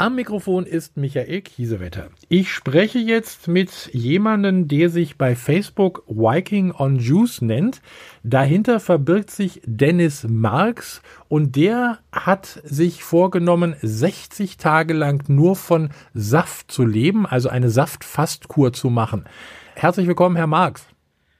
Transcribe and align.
Am 0.00 0.14
Mikrofon 0.14 0.64
ist 0.64 0.96
Michael 0.96 1.40
Kiesewetter. 1.40 2.10
Ich 2.28 2.52
spreche 2.52 3.00
jetzt 3.00 3.48
mit 3.48 3.90
jemandem, 3.92 4.68
der 4.68 4.90
sich 4.90 5.18
bei 5.18 5.34
Facebook 5.34 6.04
Viking 6.06 6.72
on 6.72 7.00
Juice 7.00 7.42
nennt. 7.42 7.82
Dahinter 8.22 8.78
verbirgt 8.78 9.32
sich 9.32 9.60
Dennis 9.64 10.22
Marx 10.22 11.02
und 11.28 11.56
der 11.56 11.98
hat 12.12 12.46
sich 12.46 13.02
vorgenommen, 13.02 13.74
60 13.82 14.56
Tage 14.56 14.94
lang 14.94 15.24
nur 15.26 15.56
von 15.56 15.90
Saft 16.14 16.70
zu 16.70 16.86
leben, 16.86 17.26
also 17.26 17.48
eine 17.48 17.68
Saftfastkur 17.68 18.72
zu 18.72 18.90
machen. 18.90 19.28
Herzlich 19.74 20.06
willkommen, 20.06 20.36
Herr 20.36 20.46
Marx. 20.46 20.88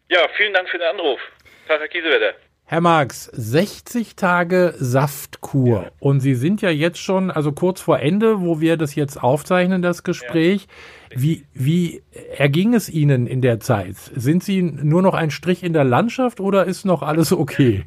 Ja, 0.09 0.27
vielen 0.36 0.52
Dank 0.52 0.69
für 0.69 0.78
den 0.78 0.88
Anruf. 0.88 1.20
Tag, 1.69 1.78
Herr 1.78 1.86
Kiesewetter. 1.86 2.34
Herr 2.70 2.82
Marx, 2.82 3.30
60 3.32 4.14
Tage 4.14 4.74
Saftkur. 4.77 5.84
Ja. 5.84 5.90
Und 6.00 6.20
Sie 6.20 6.34
sind 6.34 6.60
ja 6.60 6.68
jetzt 6.68 6.98
schon, 6.98 7.30
also 7.30 7.52
kurz 7.52 7.80
vor 7.80 8.00
Ende, 8.00 8.42
wo 8.42 8.60
wir 8.60 8.77
das 8.77 8.94
jetzt 8.94 9.16
aufzeichnen, 9.16 9.80
das 9.80 10.04
Gespräch. 10.04 10.66
Ja. 11.10 11.22
Wie, 11.22 11.46
wie 11.54 12.02
erging 12.36 12.74
es 12.74 12.91
Ihnen 12.91 13.27
in 13.27 13.41
der 13.41 13.58
Zeit? 13.58 13.96
Sind 13.96 14.44
Sie 14.44 14.60
nur 14.60 15.00
noch 15.00 15.14
ein 15.14 15.30
Strich 15.30 15.62
in 15.62 15.72
der 15.72 15.84
Landschaft 15.84 16.41
oder 16.41 16.66
ist 16.66 16.84
noch 16.84 17.00
alles 17.00 17.32
okay? 17.32 17.86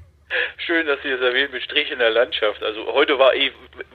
Schön, 0.58 0.88
dass 0.88 0.98
Sie 1.04 1.12
das 1.12 1.22
erwähnen 1.22 1.52
mit 1.54 1.62
Strich 1.62 1.92
in 1.92 2.00
der 2.00 2.10
Landschaft. 2.10 2.64
Also 2.64 2.92
heute 2.92 3.20
war 3.20 3.36
eh 3.36 3.52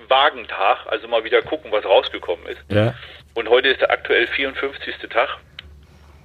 Wagentag, 0.06 0.86
also 0.86 1.08
mal 1.08 1.24
wieder 1.24 1.42
gucken, 1.42 1.72
was 1.72 1.84
rausgekommen 1.84 2.46
ist. 2.46 2.60
Ja. 2.68 2.94
Und 3.34 3.48
heute 3.48 3.70
ist 3.70 3.80
der 3.80 3.90
aktuell 3.90 4.28
54. 4.28 4.94
Tag. 5.10 5.30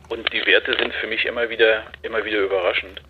Und 0.09 0.31
die 0.31 0.46
Werte 0.46 0.78
sind 0.78 0.94
für 0.94 1.08
mich 1.08 1.25
immer 1.25 1.50
wieder, 1.50 1.81
immer 2.03 2.23
wieder 2.23 2.42
überraschend. 2.42 3.02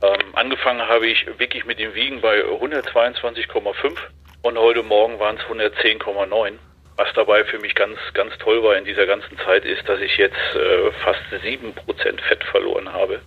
Ähm, 0.00 0.34
angefangen 0.34 0.86
habe 0.86 1.08
ich 1.08 1.26
wirklich 1.38 1.64
mit 1.64 1.80
dem 1.80 1.92
Wiegen 1.94 2.20
bei 2.20 2.40
122,5 2.44 3.96
und 4.42 4.58
heute 4.58 4.84
Morgen 4.84 5.18
waren 5.18 5.36
es 5.36 5.42
110,9. 5.42 6.52
Was 6.96 7.12
dabei 7.14 7.44
für 7.44 7.58
mich 7.58 7.74
ganz, 7.74 7.98
ganz 8.14 8.36
toll 8.38 8.62
war 8.62 8.76
in 8.76 8.84
dieser 8.84 9.06
ganzen 9.06 9.36
Zeit 9.38 9.64
ist, 9.64 9.88
dass 9.88 10.00
ich 10.00 10.16
jetzt 10.16 10.36
äh, 10.54 10.92
fast 11.02 11.20
7% 11.32 11.74
Fett 12.20 12.44
verloren 12.44 12.92
habe. 12.92 13.20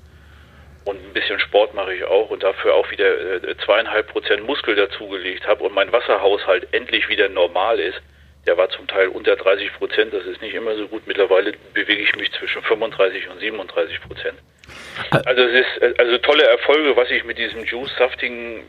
Und 0.86 0.98
ein 1.04 1.14
bisschen 1.14 1.40
Sport 1.42 1.74
mache 1.74 1.94
ich 1.94 2.06
auch 2.06 2.30
und 2.30 2.42
dafür 2.42 2.74
auch 2.74 2.90
wieder 2.90 3.44
äh, 3.44 3.58
zweieinhalb 3.66 4.08
äh, 4.08 4.12
Prozent 4.12 4.46
Muskel 4.46 4.76
dazugelegt 4.76 5.46
habe 5.48 5.64
und 5.66 5.74
mein 5.74 5.92
Wasserhaushalt 5.92 6.74
endlich 6.74 7.10
wieder 7.10 7.28
normal 7.28 7.80
ist. 7.80 8.02
Der 8.48 8.58
war 8.58 8.70
zum 8.70 8.88
Teil 8.88 9.08
unter 9.10 9.36
30 9.36 9.74
Prozent, 9.74 10.14
das 10.14 10.26
ist 10.26 10.42
nicht 10.42 10.56
immer 10.56 10.76
so 10.76 10.88
gut. 10.88 11.04
Mittlerweile 11.06 11.54
bewege 11.74 12.02
ich 12.02 12.16
mich 12.16 12.32
zwischen 12.32 12.62
35 12.64 13.30
und 13.30 13.40
37 13.40 14.02
Prozent. 14.02 14.38
Also 15.12 15.42
es 15.42 15.66
ist 15.66 16.00
also 16.00 16.18
tolle 16.20 16.44
Erfolge, 16.44 16.96
was 16.96 17.10
ich 17.12 17.24
mit 17.24 17.38
diesem 17.38 17.64
Juice-Safting 17.64 18.64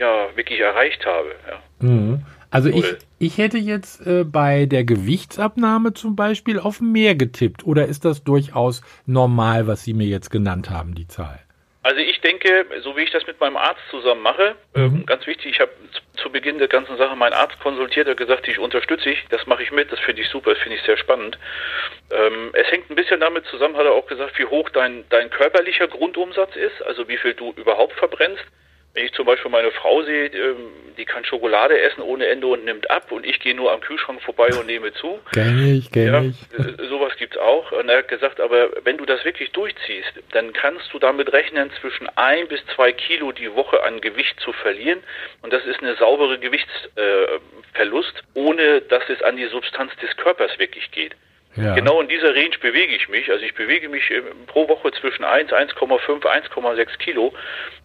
ja 0.00 0.28
wirklich 0.34 0.60
erreicht 0.60 1.06
habe. 1.06 1.34
Ja. 1.48 1.62
Mhm. 1.86 2.22
Also 2.50 2.68
ich, 2.68 2.84
ich 3.18 3.38
hätte 3.38 3.56
jetzt 3.56 4.06
äh, 4.06 4.24
bei 4.24 4.66
der 4.66 4.84
Gewichtsabnahme 4.84 5.94
zum 5.94 6.16
Beispiel 6.16 6.58
auf 6.58 6.82
mehr 6.82 7.14
getippt. 7.14 7.64
Oder 7.64 7.86
ist 7.86 8.04
das 8.04 8.24
durchaus 8.24 8.82
normal, 9.06 9.66
was 9.66 9.84
Sie 9.84 9.94
mir 9.94 10.06
jetzt 10.06 10.30
genannt 10.30 10.68
haben, 10.68 10.94
die 10.94 11.06
Zahl? 11.06 11.40
Also 11.84 11.98
ich 11.98 12.20
denke, 12.20 12.66
so 12.82 12.96
wie 12.96 13.02
ich 13.02 13.10
das 13.10 13.26
mit 13.26 13.40
meinem 13.40 13.56
Arzt 13.56 13.82
zusammen 13.90 14.22
mache, 14.22 14.54
mhm. 14.74 14.82
ähm, 14.82 15.06
ganz 15.06 15.26
wichtig, 15.26 15.52
ich 15.52 15.60
habe 15.60 15.72
zu 16.16 16.30
Beginn 16.30 16.58
der 16.58 16.68
ganzen 16.68 16.96
Sache 16.96 17.16
meinen 17.16 17.32
Arzt 17.32 17.58
konsultiert, 17.58 18.06
er 18.06 18.14
gesagt, 18.14 18.46
ich 18.46 18.60
unterstütze 18.60 19.10
ich, 19.10 19.24
das 19.30 19.46
mache 19.46 19.64
ich 19.64 19.72
mit, 19.72 19.90
das 19.90 19.98
finde 19.98 20.22
ich 20.22 20.28
super, 20.28 20.54
das 20.54 20.62
finde 20.62 20.78
ich 20.78 20.84
sehr 20.84 20.96
spannend. 20.96 21.38
Ähm, 22.12 22.50
es 22.52 22.70
hängt 22.70 22.88
ein 22.88 22.94
bisschen 22.94 23.18
damit 23.18 23.46
zusammen, 23.46 23.76
hat 23.76 23.84
er 23.84 23.92
auch 23.92 24.06
gesagt, 24.06 24.38
wie 24.38 24.44
hoch 24.44 24.70
dein, 24.70 25.04
dein 25.08 25.30
körperlicher 25.30 25.88
Grundumsatz 25.88 26.54
ist, 26.54 26.82
also 26.82 27.08
wie 27.08 27.16
viel 27.16 27.34
du 27.34 27.52
überhaupt 27.56 27.94
verbrennst. 27.94 28.44
Wenn 28.94 29.06
ich 29.06 29.12
zum 29.12 29.24
Beispiel 29.24 29.50
meine 29.50 29.70
Frau 29.70 30.02
sehe, 30.02 30.26
ähm, 30.26 30.70
die 30.98 31.06
kann 31.06 31.24
Schokolade 31.24 31.80
essen 31.80 32.02
ohne 32.02 32.26
Ende 32.26 32.46
und 32.46 32.64
nimmt 32.64 32.90
ab 32.90 33.10
und 33.10 33.24
ich 33.24 33.40
gehe 33.40 33.54
nur 33.54 33.72
am 33.72 33.80
Kühlschrank 33.80 34.20
vorbei 34.20 34.48
und 34.54 34.66
nehme 34.66 34.92
zu. 34.92 35.18
Kenn 35.32 35.76
ich, 35.76 35.90
kenn 35.90 36.06
ja, 36.06 36.22
ich. 36.22 36.58
Äh, 36.58 36.88
sowas 36.88 37.16
gibt's 37.16 37.38
auch. 37.38 37.72
Und 37.72 37.88
er 37.88 37.98
hat 37.98 38.08
gesagt, 38.08 38.38
aber 38.40 38.68
wenn 38.84 38.98
du 38.98 39.06
das 39.06 39.24
wirklich 39.24 39.50
durchziehst, 39.52 40.12
dann 40.32 40.52
kannst 40.52 40.92
du 40.92 40.98
damit 40.98 41.32
rechnen, 41.32 41.70
zwischen 41.80 42.06
ein 42.16 42.48
bis 42.48 42.60
zwei 42.74 42.92
Kilo 42.92 43.32
die 43.32 43.54
Woche 43.54 43.82
an 43.82 44.02
Gewicht 44.02 44.38
zu 44.40 44.52
verlieren. 44.52 45.02
Und 45.40 45.52
das 45.52 45.64
ist 45.64 45.80
eine 45.82 45.94
saubere 45.96 46.38
Gewichtsverlust, 46.38 48.22
ohne 48.34 48.82
dass 48.82 49.08
es 49.08 49.22
an 49.22 49.38
die 49.38 49.46
Substanz 49.46 49.96
des 50.02 50.14
Körpers 50.16 50.58
wirklich 50.58 50.90
geht. 50.90 51.16
Ja. 51.56 51.74
Genau 51.74 52.00
in 52.00 52.08
dieser 52.08 52.34
Range 52.34 52.56
bewege 52.60 52.94
ich 52.94 53.08
mich. 53.08 53.30
Also 53.30 53.44
ich 53.44 53.54
bewege 53.54 53.88
mich 53.88 54.10
äh, 54.10 54.22
pro 54.46 54.68
Woche 54.68 54.90
zwischen 54.92 55.24
1, 55.24 55.50
1,5, 55.50 56.22
1,6 56.22 56.98
Kilo 56.98 57.34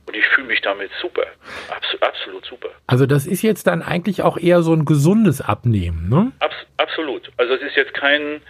und 0.05 0.15
ich 0.15 0.25
fühle 0.27 0.47
mich 0.47 0.61
damit 0.61 0.89
super. 1.01 1.25
Abs 1.69 2.01
absolut 2.01 2.45
super. 2.45 2.69
Also 2.87 3.05
das 3.05 3.27
ist 3.27 3.41
jetzt 3.41 3.67
dann 3.67 3.81
eigentlich 3.81 4.21
auch 4.21 4.37
eher 4.37 4.61
so 4.61 4.73
ein 4.73 4.85
gesundes 4.85 5.41
Abnehmen, 5.41 6.09
ne? 6.09 6.31
Abs 6.39 6.55
absolut. 6.77 7.29
Also 7.35 7.55
es 7.55 7.61
ist 7.61 7.75
jetzt 7.75 7.93
kein, 7.93 8.41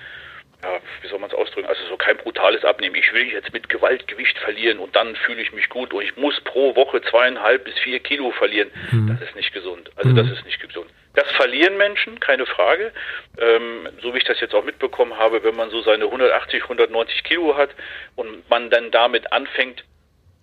ja, 0.62 0.70
wie 1.02 1.08
soll 1.08 1.20
man 1.20 1.32
es 1.32 1.36
ausdrücken, 1.36 1.68
also 1.68 1.82
so 1.90 1.98
kein 1.98 2.18
brutales 2.18 2.64
Abnehmen. 2.64 2.96
Ich 2.96 3.12
will 3.12 3.26
jetzt 3.26 3.52
mit 3.54 3.70
Gewalt 3.70 4.08
Gewicht 4.08 4.38
verlieren 4.38 4.78
und 4.78 4.96
dann 4.96 5.16
fühle 5.16 5.42
ich 5.42 5.52
mich 5.52 5.68
gut 5.70 5.94
und 5.94 6.04
ich 6.04 6.16
muss 6.16 6.40
pro 6.42 6.76
Woche 6.76 7.02
zweieinhalb 7.02 7.66
bis 7.66 7.74
vier 7.80 8.00
Kilo 8.00 8.32
verlieren. 8.32 8.70
Mhm. 8.92 9.08
Das 9.08 9.28
ist 9.28 9.36
nicht 9.36 9.52
gesund. 9.52 9.90
Also 9.96 10.12
mhm. 10.12 10.16
das 10.16 10.30
ist 10.30 10.46
nicht 10.46 10.62
gesund. 10.62 10.92
Das 11.18 11.32
verlieren 11.32 11.78
Menschen, 11.78 12.20
keine 12.20 12.46
Frage. 12.46 12.94
Ähm, 13.40 13.90
so 14.04 14.14
wie 14.14 14.20
ich 14.20 14.24
das 14.24 14.40
jetzt 14.40 14.54
auch 14.54 14.64
mitbekommen 14.64 15.18
habe, 15.18 15.44
wenn 15.44 15.56
man 15.56 15.72
so 15.72 15.82
seine 15.82 16.06
180, 16.06 16.62
190 16.62 17.24
Kilo 17.24 17.58
hat 17.58 17.72
und 18.16 18.48
man 18.52 18.70
dann 18.70 18.92
damit 18.92 19.34
anfängt, 19.34 19.84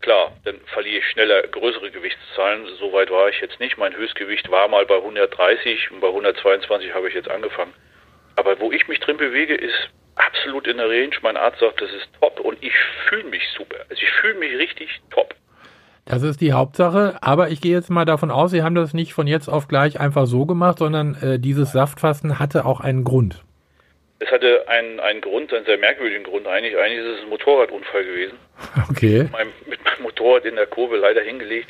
klar, 0.01 0.37
dann 0.45 0.59
verliere 0.67 0.99
ich 0.99 1.09
schneller 1.11 1.43
größere 1.47 1.93
Gewichtszahlen. 1.93 2.67
Soweit 2.81 3.09
war 3.13 3.29
ich 3.29 3.41
jetzt 3.41 3.61
nicht. 3.61 3.79
Mein 3.79 3.95
Höchstgewicht 3.95 4.51
war 4.51 4.67
mal 4.67 4.85
bei 4.85 4.97
130 4.97 5.93
und 5.93 6.01
bei 6.01 6.09
122 6.09 6.93
habe 6.93 7.09
ich 7.09 7.15
jetzt 7.15 7.31
angefangen. 7.31 7.73
Aber 8.35 8.59
wo 8.59 8.73
ich 8.73 8.89
mich 8.89 8.99
drin 8.99 9.17
bewege, 9.17 9.55
ist 9.55 9.91
absolut 10.17 10.67
in 10.67 10.79
der 10.79 10.89
Range. 10.89 11.15
Mein 11.23 11.37
Arzt 11.37 11.61
sagt, 11.61 11.83
das 11.83 11.93
ist 11.93 12.09
top 12.21 12.41
und 12.41 12.61
ich 12.61 12.75
fühle 13.09 13.31
mich 13.31 13.49
super. 13.57 13.77
Also 13.89 14.03
ich 14.03 14.11
fühle 14.11 14.35
mich 14.35 14.59
richtig 14.59 15.01
top. 15.13 15.37
Das 16.07 16.23
ist 16.23 16.41
die 16.41 16.53
Hauptsache, 16.53 17.17
aber 17.23 17.49
ich 17.49 17.63
gehe 17.63 17.73
jetzt 17.73 17.89
mal 17.89 18.05
davon 18.05 18.31
aus, 18.31 18.51
Sie 18.51 18.63
haben 18.63 18.75
das 18.75 18.93
nicht 18.93 19.15
von 19.15 19.27
jetzt 19.27 19.49
auf 19.49 19.69
gleich 19.69 20.01
einfach 20.01 20.27
so 20.27 20.45
gemacht, 20.45 20.79
sondern 20.79 21.17
äh, 21.23 21.39
dieses 21.39 21.73
Saftfasten 21.73 22.39
hatte 22.39 22.67
auch 22.67 22.81
einen 22.81 23.05
Grund. 23.05 23.43
Es 24.19 24.31
hatte 24.31 24.69
einen, 24.69 25.01
einen 25.01 25.21
Grund, 25.23 25.53
einen 25.53 25.65
sehr 25.65 25.79
merkwürdigen 25.79 26.25
Grund 26.25 26.47
eigentlich. 26.47 26.77
Eigentlich 26.77 27.01
ist 27.01 27.19
es 27.19 27.23
ein 27.23 27.31
Motorradunfall 27.31 28.05
gewesen. 28.05 28.39
Okay. 28.91 29.25
Mit 29.25 29.33
meinem, 29.33 29.53
mit 29.67 29.85
meinem 29.85 30.03
Motorrad 30.03 30.45
in 30.45 30.57
der 30.57 30.67
Kurve 30.67 30.97
leider 30.97 31.23
hingelegt 31.23 31.69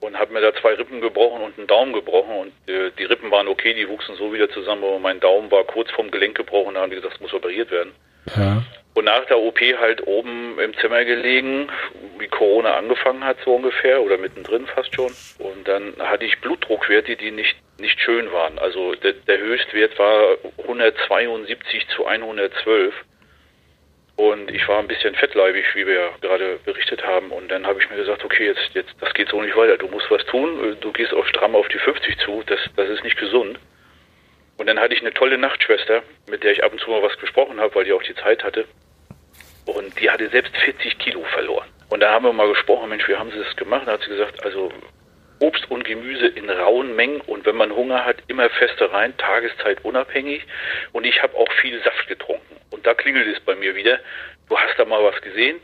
und 0.00 0.18
habe 0.18 0.32
mir 0.32 0.40
da 0.40 0.52
zwei 0.60 0.74
Rippen 0.74 1.00
gebrochen 1.00 1.42
und 1.42 1.58
einen 1.58 1.66
Daumen 1.66 1.92
gebrochen. 1.92 2.36
Und 2.36 2.72
äh, 2.72 2.90
die 2.98 3.04
Rippen 3.04 3.30
waren 3.30 3.48
okay, 3.48 3.74
die 3.74 3.88
wuchsen 3.88 4.16
so 4.16 4.32
wieder 4.32 4.48
zusammen, 4.50 4.84
aber 4.84 4.98
mein 4.98 5.20
Daumen 5.20 5.50
war 5.50 5.64
kurz 5.64 5.90
vorm 5.90 6.10
Gelenk 6.10 6.36
gebrochen. 6.36 6.74
Da 6.74 6.80
haben 6.82 6.90
die 6.90 6.96
gesagt, 6.96 7.14
es 7.14 7.20
muss 7.20 7.34
operiert 7.34 7.70
werden. 7.70 7.92
Ja. 8.36 8.62
Und 8.94 9.06
nach 9.06 9.24
der 9.24 9.38
OP 9.38 9.58
halt 9.58 10.06
oben 10.06 10.58
im 10.58 10.76
Zimmer 10.76 11.04
gelegen, 11.04 11.68
wie 12.18 12.28
Corona 12.28 12.76
angefangen 12.76 13.24
hat, 13.24 13.38
so 13.42 13.54
ungefähr, 13.54 14.02
oder 14.02 14.18
mittendrin 14.18 14.66
fast 14.66 14.94
schon. 14.94 15.12
Und 15.38 15.66
dann 15.66 15.94
hatte 15.98 16.26
ich 16.26 16.38
Blutdruckwerte, 16.40 17.16
die 17.16 17.30
nicht, 17.30 17.56
nicht 17.78 17.98
schön 18.00 18.30
waren. 18.32 18.58
Also 18.58 18.94
der, 18.96 19.14
der 19.14 19.38
Höchstwert 19.38 19.98
war 19.98 20.36
172 20.58 21.88
zu 21.88 22.06
112. 22.06 22.94
Und 24.16 24.50
ich 24.50 24.68
war 24.68 24.78
ein 24.78 24.88
bisschen 24.88 25.14
fettleibig, 25.14 25.64
wie 25.74 25.86
wir 25.86 25.94
ja 25.94 26.08
gerade 26.20 26.58
berichtet 26.64 27.02
haben. 27.06 27.30
Und 27.30 27.50
dann 27.50 27.66
habe 27.66 27.80
ich 27.80 27.88
mir 27.88 27.96
gesagt, 27.96 28.22
okay, 28.24 28.46
jetzt, 28.46 28.74
jetzt, 28.74 28.94
das 29.00 29.14
geht 29.14 29.30
so 29.30 29.40
nicht 29.40 29.56
weiter. 29.56 29.78
Du 29.78 29.88
musst 29.88 30.10
was 30.10 30.24
tun. 30.26 30.76
Du 30.80 30.92
gehst 30.92 31.14
auch 31.14 31.24
stramm 31.26 31.56
auf 31.56 31.66
die 31.68 31.78
50 31.78 32.18
zu. 32.18 32.42
Das, 32.46 32.60
das 32.76 32.90
ist 32.90 33.04
nicht 33.04 33.16
gesund. 33.16 33.58
Und 34.56 34.66
dann 34.66 34.78
hatte 34.78 34.94
ich 34.94 35.00
eine 35.00 35.14
tolle 35.14 35.38
Nachtschwester, 35.38 36.02
mit 36.28 36.44
der 36.44 36.52
ich 36.52 36.62
ab 36.62 36.72
und 36.72 36.80
zu 36.80 36.90
mal 36.90 37.02
was 37.02 37.16
gesprochen 37.18 37.60
habe, 37.60 37.74
weil 37.74 37.84
die 37.84 37.92
auch 37.92 38.02
die 38.02 38.14
Zeit 38.14 38.44
hatte. 38.44 38.66
Und 39.66 39.98
die 40.00 40.10
hatte 40.10 40.28
selbst 40.28 40.56
40 40.56 40.98
Kilo 40.98 41.22
verloren. 41.32 41.68
Und 41.88 42.00
da 42.00 42.12
haben 42.12 42.24
wir 42.24 42.32
mal 42.32 42.48
gesprochen, 42.48 42.88
Mensch, 42.88 43.06
wie 43.08 43.16
haben 43.16 43.30
Sie 43.30 43.38
das 43.38 43.54
gemacht? 43.56 43.86
Da 43.86 43.92
hat 43.92 44.02
sie 44.02 44.08
gesagt, 44.08 44.44
also 44.44 44.72
Obst 45.40 45.70
und 45.70 45.84
Gemüse 45.84 46.26
in 46.26 46.48
rauen 46.48 46.94
Mengen 46.94 47.20
und 47.22 47.44
wenn 47.44 47.56
man 47.56 47.74
Hunger 47.74 48.04
hat, 48.04 48.16
immer 48.28 48.48
feste 48.48 48.92
rein, 48.92 49.16
Tageszeit 49.16 49.84
unabhängig. 49.84 50.46
Und 50.92 51.04
ich 51.04 51.22
habe 51.22 51.36
auch 51.36 51.50
viel 51.60 51.82
Saft 51.82 52.06
getrunken. 52.08 52.56
Und 52.70 52.86
da 52.86 52.94
klingelt 52.94 53.26
es 53.26 53.40
bei 53.40 53.56
mir 53.56 53.74
wieder. 53.74 53.98
Du 54.48 54.56
hast 54.56 54.78
da 54.78 54.84
mal 54.84 55.02
was 55.02 55.20
gesehen? 55.20 55.60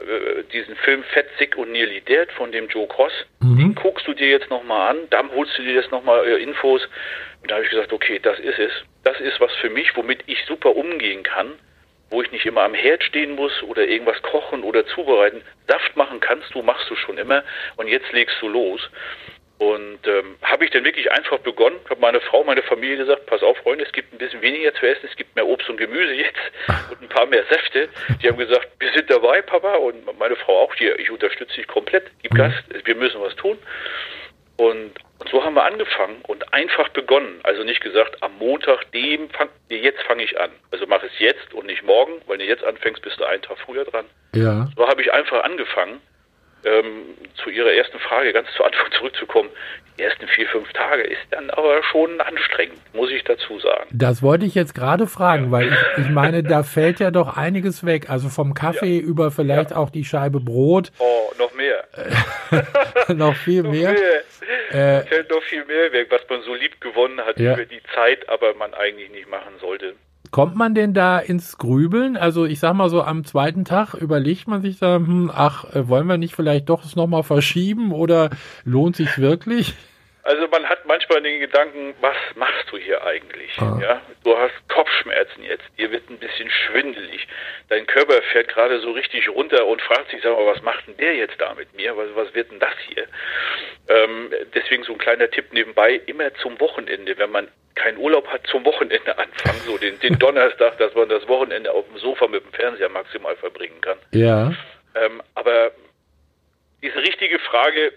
Äh, 0.00 0.42
diesen 0.52 0.76
Film 0.76 1.02
Fett, 1.04 1.26
Sick 1.38 1.56
und 1.56 1.72
Nearly 1.72 2.02
Dead 2.02 2.30
von 2.32 2.52
dem 2.52 2.68
Joe 2.68 2.86
Cross. 2.86 3.12
Mhm. 3.40 3.58
Den 3.58 3.74
guckst 3.74 4.06
du 4.06 4.12
dir 4.12 4.28
jetzt 4.28 4.50
nochmal 4.50 4.90
an, 4.90 4.98
dann 5.10 5.30
holst 5.30 5.56
du 5.56 5.62
dir 5.62 5.74
jetzt 5.74 5.90
nochmal 5.90 6.26
äh, 6.26 6.42
Infos. 6.42 6.82
Und 7.44 7.50
da 7.50 7.56
habe 7.56 7.64
ich 7.64 7.70
gesagt, 7.70 7.92
okay, 7.92 8.18
das 8.18 8.38
ist 8.38 8.58
es. 8.58 8.72
Das 9.02 9.20
ist 9.20 9.38
was 9.38 9.52
für 9.56 9.68
mich, 9.68 9.94
womit 9.96 10.24
ich 10.24 10.42
super 10.46 10.74
umgehen 10.74 11.22
kann 11.22 11.52
wo 12.10 12.22
ich 12.22 12.30
nicht 12.30 12.46
immer 12.46 12.62
am 12.62 12.74
Herd 12.74 13.02
stehen 13.02 13.34
muss 13.34 13.62
oder 13.64 13.82
irgendwas 13.82 14.22
kochen 14.22 14.62
oder 14.62 14.86
zubereiten. 14.86 15.42
Saft 15.66 15.96
machen 15.96 16.20
kannst 16.20 16.54
du, 16.54 16.62
machst 16.62 16.88
du 16.88 16.94
schon 16.94 17.18
immer 17.18 17.42
und 17.76 17.88
jetzt 17.88 18.12
legst 18.12 18.36
du 18.40 18.48
los. 18.48 18.88
Und 19.58 20.06
ähm, 20.06 20.36
habe 20.42 20.64
ich 20.64 20.70
dann 20.70 20.84
wirklich 20.84 21.10
einfach 21.10 21.38
begonnen, 21.38 21.78
habe 21.90 22.00
meine 22.00 22.20
Frau, 22.20 22.44
meine 22.44 22.62
Familie 22.62 22.98
gesagt, 22.98 23.26
pass 23.26 23.42
auf 23.42 23.56
Freunde, 23.58 23.84
es 23.84 23.92
gibt 23.92 24.12
ein 24.12 24.18
bisschen 24.18 24.42
weniger 24.42 24.74
zu 24.74 24.86
essen, 24.86 25.08
es 25.08 25.16
gibt 25.16 25.34
mehr 25.34 25.46
Obst 25.46 25.68
und 25.68 25.76
Gemüse 25.76 26.12
jetzt 26.12 26.38
und 26.90 27.02
ein 27.02 27.08
paar 27.08 27.26
mehr 27.26 27.44
Säfte. 27.48 27.88
Die 28.20 28.28
haben 28.28 28.36
gesagt, 28.36 28.68
wir 28.78 28.92
sind 28.92 29.10
dabei, 29.10 29.42
Papa, 29.42 29.74
und 29.76 30.18
meine 30.18 30.36
Frau 30.36 30.58
auch 30.58 30.74
hier, 30.74 30.98
ich 30.98 31.10
unterstütze 31.10 31.54
dich 31.54 31.66
komplett, 31.66 32.10
gib 32.22 32.34
Gas, 32.34 32.52
wir 32.84 32.94
müssen 32.96 33.20
was 33.20 33.34
tun. 33.36 33.58
Und, 34.56 34.92
und 35.18 35.28
so 35.30 35.44
haben 35.44 35.54
wir 35.54 35.64
angefangen 35.64 36.16
und 36.26 36.52
einfach 36.52 36.88
begonnen. 36.90 37.40
Also 37.44 37.62
nicht 37.64 37.80
gesagt, 37.80 38.22
am 38.22 38.36
Montag, 38.38 38.90
dem 38.92 39.30
fang, 39.30 39.48
nee, 39.70 39.76
jetzt 39.78 40.02
fange 40.02 40.22
ich 40.24 40.38
an. 40.40 40.50
Also 40.70 40.86
mach 40.88 41.02
es 41.02 41.12
jetzt 41.18 41.54
und 41.54 41.66
nicht 41.66 41.82
morgen, 41.84 42.12
weil 42.26 42.38
du 42.38 42.44
jetzt 42.44 42.64
anfängst, 42.64 43.00
bist 43.02 43.18
du 43.20 43.24
einen 43.24 43.42
Tag 43.42 43.58
früher 43.64 43.84
dran. 43.84 44.04
Ja. 44.34 44.68
So 44.76 44.86
habe 44.88 45.02
ich 45.02 45.12
einfach 45.12 45.42
angefangen. 45.44 46.00
Ähm, 46.66 47.02
zu 47.34 47.50
Ihrer 47.50 47.72
ersten 47.74 47.98
Frage 47.98 48.32
ganz 48.32 48.48
zu 48.56 48.64
Anfang 48.64 48.90
zurückzukommen. 48.98 49.50
Die 49.98 50.02
ersten 50.02 50.26
vier, 50.26 50.48
fünf 50.48 50.72
Tage 50.72 51.02
ist 51.02 51.20
dann 51.30 51.50
aber 51.50 51.82
schon 51.84 52.18
anstrengend, 52.22 52.78
muss 52.94 53.10
ich 53.10 53.22
dazu 53.22 53.58
sagen. 53.60 53.84
Das 53.92 54.22
wollte 54.22 54.46
ich 54.46 54.54
jetzt 54.54 54.74
gerade 54.74 55.06
fragen, 55.06 55.52
weil 55.52 55.68
ich, 55.68 56.04
ich 56.04 56.08
meine, 56.08 56.42
da 56.42 56.62
fällt 56.64 57.00
ja 57.00 57.10
doch 57.10 57.36
einiges 57.36 57.84
weg. 57.84 58.08
Also 58.08 58.30
vom 58.30 58.54
Kaffee 58.54 58.96
Ja. 58.98 59.02
über 59.04 59.30
vielleicht 59.30 59.72
Ja. 59.72 59.76
auch 59.76 59.90
die 59.90 60.06
Scheibe 60.06 60.40
Brot, 60.40 60.90
Oh, 60.98 61.30
noch 61.38 61.52
mehr. 61.52 61.84
noch 63.14 63.36
viel 63.36 63.62
Noch 63.62 63.70
mehr. 63.70 63.92
mehr. 63.92 64.22
Äh, 64.74 65.06
fällt 65.06 65.30
noch 65.30 65.42
viel 65.44 65.64
mehr 65.64 65.92
weg, 65.92 66.08
was 66.10 66.22
man 66.28 66.42
so 66.42 66.54
lieb 66.54 66.80
gewonnen 66.80 67.20
hat 67.20 67.38
Ja. 67.38 67.54
über 67.54 67.64
die 67.64 67.80
Zeit, 67.94 68.28
aber 68.28 68.54
man 68.54 68.74
eigentlich 68.74 69.10
nicht 69.10 69.28
machen 69.30 69.54
sollte. 69.60 69.94
Kommt 70.30 70.56
man 70.56 70.74
denn 70.74 70.94
da 70.94 71.20
ins 71.20 71.58
Grübeln? 71.58 72.16
Also 72.16 72.44
ich 72.44 72.58
sag 72.58 72.74
mal 72.74 72.88
so, 72.90 73.02
am 73.02 73.24
zweiten 73.24 73.64
Tag 73.64 73.94
überlegt 73.94 74.48
man 74.48 74.62
sich 74.62 74.80
da, 74.80 74.96
hm, 74.96 75.30
ach, 75.32 75.72
äh, 75.74 75.88
wollen 75.88 76.08
wir 76.08 76.18
nicht 76.18 76.34
vielleicht 76.34 76.68
doch 76.68 76.84
es 76.84 76.96
nochmal 76.96 77.22
verschieben 77.22 77.92
oder 77.92 78.30
lohnt 78.64 78.96
sich 78.96 79.18
wirklich? 79.18 79.74
Also 80.24 80.48
man 80.48 80.66
hat 80.66 80.86
manchmal 80.86 81.20
den 81.20 81.38
Gedanken, 81.38 81.94
was 82.00 82.16
machst 82.34 82.72
du 82.72 82.78
hier 82.78 83.04
eigentlich? 83.04 83.58
Ah. 83.58 83.78
Ja, 83.80 84.00
du 84.24 84.34
hast 84.36 84.54
Kopfschmerzen 84.68 85.42
jetzt, 85.42 85.64
dir 85.76 85.90
wird 85.92 86.08
ein 86.08 86.18
bisschen 86.18 86.48
schwindelig, 86.50 87.28
dein 87.68 87.86
Körper 87.86 88.22
fährt 88.32 88.48
gerade 88.48 88.80
so 88.80 88.92
richtig 88.92 89.28
runter 89.28 89.66
und 89.66 89.82
fragt 89.82 90.10
sich, 90.10 90.22
sag 90.22 90.32
mal, 90.32 90.46
was 90.46 90.62
macht 90.62 90.86
denn 90.86 90.96
der 90.96 91.14
jetzt 91.14 91.38
da 91.38 91.52
mit 91.52 91.74
mir? 91.74 91.94
Was, 91.98 92.08
was 92.14 92.34
wird 92.34 92.50
denn 92.50 92.58
das 92.58 92.72
hier? 92.88 93.06
Ähm, 93.88 94.30
deswegen 94.54 94.82
so 94.84 94.92
ein 94.92 94.98
kleiner 94.98 95.30
Tipp 95.30 95.52
nebenbei, 95.52 96.00
immer 96.06 96.32
zum 96.36 96.58
Wochenende, 96.58 97.18
wenn 97.18 97.30
man 97.30 97.48
keinen 97.74 97.98
Urlaub 97.98 98.26
hat, 98.28 98.46
zum 98.46 98.64
Wochenende 98.64 99.18
anfangen, 99.18 99.60
so 99.66 99.76
den, 99.76 100.00
den 100.00 100.18
Donnerstag, 100.18 100.78
dass 100.78 100.94
man 100.94 101.10
das 101.10 101.28
Wochenende 101.28 101.70
auf 101.70 101.86
dem 101.88 101.98
Sofa 101.98 102.28
mit 102.28 102.42
dem 102.42 102.52
Fernseher 102.54 102.88
maximal 102.88 103.36
verbringen 103.36 103.78
kann. 103.82 103.98
Ja. 104.12 104.54
Ähm, 104.94 105.22
aber 105.34 105.72
diese 106.82 106.96
richtige 106.96 107.38
Frage, 107.40 107.92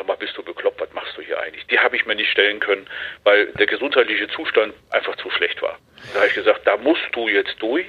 sag 0.00 0.06
mal, 0.06 0.16
bist 0.16 0.36
du 0.36 0.42
bekloppt, 0.42 0.80
was 0.80 0.92
machst 0.94 1.14
du 1.16 1.20
hier 1.20 1.38
eigentlich? 1.38 1.66
Die 1.66 1.78
habe 1.78 1.94
ich 1.94 2.06
mir 2.06 2.14
nicht 2.14 2.30
stellen 2.30 2.58
können, 2.58 2.86
weil 3.22 3.46
der 3.52 3.66
gesundheitliche 3.66 4.28
Zustand 4.28 4.72
einfach 4.90 5.14
zu 5.16 5.30
schlecht 5.30 5.60
war. 5.60 5.78
Da 6.12 6.20
habe 6.20 6.28
ich 6.28 6.34
gesagt, 6.34 6.66
da 6.66 6.78
musst 6.78 7.02
du 7.12 7.28
jetzt 7.28 7.56
durch. 7.58 7.86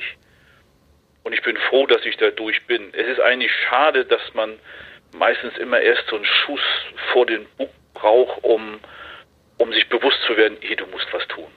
Und 1.24 1.32
ich 1.32 1.42
bin 1.42 1.56
froh, 1.70 1.86
dass 1.86 2.04
ich 2.06 2.18
da 2.18 2.30
durch 2.32 2.66
bin. 2.68 2.94
Es 2.94 3.08
ist 3.08 3.22
eigentlich 3.22 3.52
schade, 3.70 4.04
dass 4.04 4.22
man 4.34 4.60
meistens 5.16 5.58
immer 5.58 5.80
erst 5.80 6.06
so 6.08 6.18
einen 6.18 6.26
Schuss 6.26 6.62
vor 7.14 7.26
den 7.26 7.46
Bug 7.58 7.70
braucht, 7.94 8.44
um, 8.44 8.80
um 9.58 9.72
sich 9.72 9.88
bewusst 9.88 10.22
zu 10.28 10.36
werden, 10.36 10.58
hey, 10.60 10.76
du 10.76 10.88
musst 10.88 11.08
was 11.14 11.26
tun. 11.30 11.48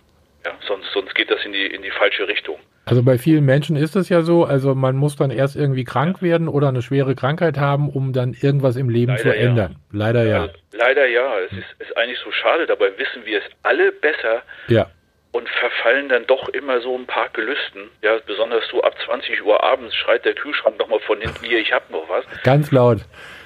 Ja, 0.44 0.52
sonst, 0.66 0.92
sonst 0.92 1.14
geht 1.14 1.30
das 1.30 1.44
in 1.44 1.52
die, 1.52 1.66
in 1.66 1.82
die 1.82 1.90
falsche 1.90 2.28
Richtung. 2.28 2.58
Also 2.86 3.02
bei 3.02 3.16
vielen 3.16 3.44
Menschen 3.46 3.76
ist 3.76 3.96
es 3.96 4.10
ja 4.10 4.20
so, 4.22 4.44
also 4.44 4.74
man 4.74 4.96
muss 4.96 5.16
dann 5.16 5.30
erst 5.30 5.56
irgendwie 5.56 5.84
krank 5.84 6.20
werden 6.20 6.48
oder 6.48 6.68
eine 6.68 6.82
schwere 6.82 7.14
Krankheit 7.14 7.56
haben, 7.56 7.88
um 7.88 8.12
dann 8.12 8.34
irgendwas 8.38 8.76
im 8.76 8.90
Leben 8.90 9.12
Leider 9.12 9.22
zu 9.22 9.28
ja. 9.28 9.34
ändern. 9.34 9.76
Leider 9.90 10.24
ja. 10.24 10.42
Also, 10.42 10.54
leider 10.72 11.06
ja. 11.06 11.38
Es 11.46 11.52
ist, 11.52 11.64
ist 11.78 11.96
eigentlich 11.96 12.18
so 12.18 12.30
schade. 12.30 12.66
Dabei 12.66 12.90
wissen 12.98 13.24
wir 13.24 13.38
es 13.38 13.44
alle 13.62 13.90
besser 13.90 14.42
Ja. 14.68 14.90
und 15.32 15.48
verfallen 15.48 16.10
dann 16.10 16.26
doch 16.26 16.50
immer 16.50 16.82
so 16.82 16.94
ein 16.94 17.06
paar 17.06 17.30
Gelüsten. 17.30 17.88
Ja, 18.02 18.18
besonders 18.26 18.68
so 18.70 18.82
ab 18.82 18.94
20 19.06 19.42
Uhr 19.42 19.62
abends 19.64 19.94
schreit 19.96 20.26
der 20.26 20.34
Kühlschrank 20.34 20.78
nochmal 20.78 21.00
von 21.00 21.18
hinten, 21.22 21.42
hier, 21.46 21.60
ich 21.60 21.72
hab 21.72 21.90
noch 21.90 22.06
was. 22.10 22.26
Ganz 22.42 22.70
laut. 22.70 22.98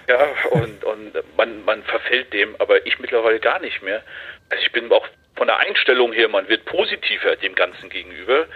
Ja, 0.08 0.18
und, 0.50 0.82
und 0.84 1.12
man, 1.36 1.64
man 1.64 1.82
verfällt 1.84 2.32
dem, 2.32 2.56
aber 2.58 2.84
ich 2.86 2.98
mittlerweile 2.98 3.38
gar 3.38 3.60
nicht 3.60 3.82
mehr. 3.84 4.02
Also 4.50 4.64
ich 4.64 4.72
bin 4.72 4.90
auch 4.90 5.06
von 5.38 5.46
der 5.46 5.58
Einstellung 5.58 6.12
her, 6.12 6.28
man 6.28 6.48
wird 6.48 6.64
positiver 6.66 7.36
dem 7.36 7.54
Ganzen 7.54 7.88
gegenüber. 7.88 8.46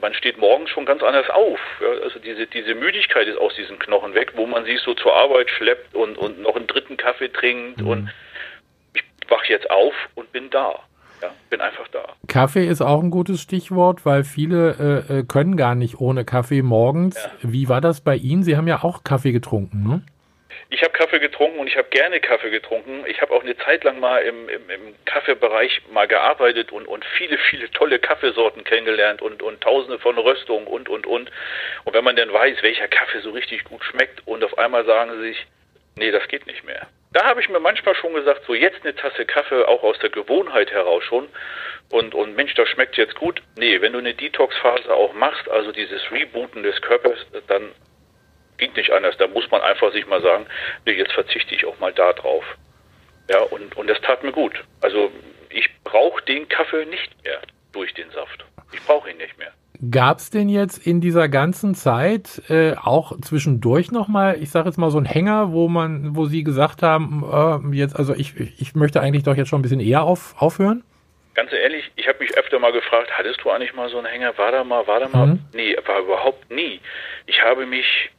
Man 0.00 0.14
steht 0.14 0.38
morgens 0.38 0.70
schon 0.70 0.86
ganz 0.86 1.02
anders 1.02 1.28
auf. 1.30 1.58
Ja, 1.80 2.04
also 2.04 2.18
diese, 2.20 2.46
diese 2.46 2.74
Müdigkeit 2.74 3.26
ist 3.26 3.38
aus 3.38 3.54
diesen 3.56 3.78
Knochen 3.78 4.14
weg, 4.14 4.32
wo 4.36 4.46
man 4.46 4.64
sich 4.64 4.80
so 4.80 4.94
zur 4.94 5.14
Arbeit 5.14 5.50
schleppt 5.50 5.94
und, 5.94 6.16
und 6.16 6.40
noch 6.40 6.56
einen 6.56 6.66
dritten 6.66 6.96
Kaffee 6.96 7.28
trinkt 7.28 7.82
und 7.82 8.10
ich 8.94 9.02
wach 9.28 9.44
jetzt 9.46 9.70
auf 9.70 9.94
und 10.14 10.30
bin 10.32 10.48
da. 10.50 10.78
Ja, 11.22 11.30
bin 11.50 11.60
einfach 11.60 11.86
da. 11.88 12.04
Kaffee 12.28 12.66
ist 12.66 12.80
auch 12.80 13.02
ein 13.02 13.10
gutes 13.10 13.42
Stichwort, 13.42 14.06
weil 14.06 14.24
viele 14.24 15.04
äh, 15.10 15.18
äh, 15.18 15.24
können 15.24 15.58
gar 15.58 15.74
nicht 15.74 16.00
ohne 16.00 16.24
Kaffee 16.24 16.62
morgens. 16.62 17.16
Ja. 17.16 17.30
Wie 17.42 17.68
war 17.68 17.82
das 17.82 18.00
bei 18.00 18.16
Ihnen? 18.16 18.42
Sie 18.42 18.56
haben 18.56 18.66
ja 18.66 18.82
auch 18.82 19.04
Kaffee 19.04 19.32
getrunken, 19.32 19.86
ne? 19.86 20.02
Ich 20.72 20.82
habe 20.82 20.92
Kaffee 20.92 21.18
getrunken 21.18 21.58
und 21.58 21.66
ich 21.66 21.76
habe 21.76 21.88
gerne 21.88 22.20
Kaffee 22.20 22.50
getrunken. 22.50 23.04
Ich 23.08 23.20
habe 23.20 23.34
auch 23.34 23.42
eine 23.42 23.56
Zeit 23.56 23.82
lang 23.82 23.98
mal 23.98 24.22
im, 24.22 24.48
im, 24.48 24.70
im 24.70 24.94
Kaffeebereich 25.04 25.82
mal 25.90 26.06
gearbeitet 26.06 26.70
und, 26.70 26.86
und 26.86 27.04
viele, 27.16 27.38
viele 27.38 27.68
tolle 27.72 27.98
Kaffeesorten 27.98 28.62
kennengelernt 28.62 29.20
und, 29.20 29.42
und 29.42 29.60
tausende 29.60 29.98
von 29.98 30.16
Röstungen 30.16 30.68
und, 30.68 30.88
und, 30.88 31.08
und. 31.08 31.30
Und 31.84 31.94
wenn 31.94 32.04
man 32.04 32.14
dann 32.14 32.32
weiß, 32.32 32.62
welcher 32.62 32.86
Kaffee 32.86 33.18
so 33.18 33.30
richtig 33.30 33.64
gut 33.64 33.82
schmeckt 33.82 34.24
und 34.28 34.44
auf 34.44 34.58
einmal 34.58 34.84
sagen 34.84 35.10
sie 35.16 35.28
sich, 35.30 35.46
nee, 35.96 36.12
das 36.12 36.28
geht 36.28 36.46
nicht 36.46 36.64
mehr. 36.64 36.86
Da 37.12 37.24
habe 37.24 37.40
ich 37.40 37.48
mir 37.48 37.58
manchmal 37.58 37.96
schon 37.96 38.14
gesagt, 38.14 38.44
so 38.46 38.54
jetzt 38.54 38.84
eine 38.84 38.94
Tasse 38.94 39.26
Kaffee, 39.26 39.66
auch 39.66 39.82
aus 39.82 39.98
der 39.98 40.10
Gewohnheit 40.10 40.70
heraus 40.70 41.02
schon. 41.02 41.28
Und, 41.90 42.14
und 42.14 42.36
Mensch, 42.36 42.54
das 42.54 42.68
schmeckt 42.68 42.96
jetzt 42.96 43.16
gut. 43.16 43.42
Nee, 43.56 43.80
wenn 43.80 43.92
du 43.92 43.98
eine 43.98 44.14
Detox-Phase 44.14 44.94
auch 44.94 45.12
machst, 45.14 45.50
also 45.50 45.72
dieses 45.72 46.00
Rebooten 46.12 46.62
des 46.62 46.80
Körpers, 46.80 47.18
dann 47.48 47.72
ging 48.60 48.72
nicht 48.74 48.92
anders. 48.92 49.16
Da 49.18 49.26
muss 49.26 49.50
man 49.50 49.60
einfach 49.62 49.92
sich 49.92 50.06
mal 50.06 50.22
sagen, 50.22 50.46
nee, 50.86 50.92
jetzt 50.92 51.12
verzichte 51.12 51.54
ich 51.54 51.64
auch 51.64 51.78
mal 51.80 51.92
da 51.92 52.12
drauf. 52.12 52.44
Ja, 53.28 53.40
und, 53.42 53.76
und 53.76 53.88
das 53.88 54.00
tat 54.02 54.22
mir 54.22 54.32
gut. 54.32 54.52
Also 54.80 55.10
ich 55.50 55.68
brauche 55.84 56.22
den 56.22 56.48
Kaffee 56.48 56.84
nicht 56.86 57.10
mehr 57.24 57.40
durch 57.72 57.92
den 57.94 58.10
Saft. 58.10 58.44
Ich 58.72 58.82
brauche 58.84 59.10
ihn 59.10 59.16
nicht 59.16 59.36
mehr. 59.38 59.52
Gab 59.90 60.18
es 60.18 60.28
denn 60.28 60.50
jetzt 60.50 60.86
in 60.86 61.00
dieser 61.00 61.28
ganzen 61.28 61.74
Zeit 61.74 62.42
äh, 62.50 62.74
auch 62.74 63.18
zwischendurch 63.20 63.90
nochmal, 63.90 64.36
ich 64.40 64.50
sage 64.50 64.68
jetzt 64.68 64.76
mal 64.76 64.90
so 64.90 64.98
einen 64.98 65.06
Hänger, 65.06 65.52
wo 65.52 65.68
man, 65.68 66.14
wo 66.14 66.26
Sie 66.26 66.44
gesagt 66.44 66.82
haben, 66.82 67.24
äh, 67.72 67.76
jetzt, 67.76 67.96
also 67.96 68.14
ich, 68.14 68.38
ich 68.38 68.74
möchte 68.74 69.00
eigentlich 69.00 69.22
doch 69.22 69.36
jetzt 69.36 69.48
schon 69.48 69.60
ein 69.60 69.62
bisschen 69.62 69.80
eher 69.80 70.02
auf, 70.02 70.34
aufhören? 70.36 70.84
Ganz 71.32 71.50
ehrlich, 71.52 71.90
ich 71.96 72.06
habe 72.08 72.18
mich 72.18 72.36
öfter 72.36 72.58
mal 72.58 72.72
gefragt, 72.72 73.10
hattest 73.16 73.42
du 73.42 73.50
eigentlich 73.50 73.72
mal 73.72 73.88
so 73.88 73.96
einen 73.96 74.06
Hänger? 74.06 74.36
War 74.36 74.52
da 74.52 74.64
mal, 74.64 74.86
war 74.86 75.00
da 75.00 75.08
mal? 75.08 75.26
Mhm. 75.28 75.38
Nee, 75.54 75.74
war 75.86 76.00
überhaupt 76.00 76.50
nie. 76.50 76.80
Ich 77.26 77.42
habe 77.42 77.64
mich, 77.64 78.10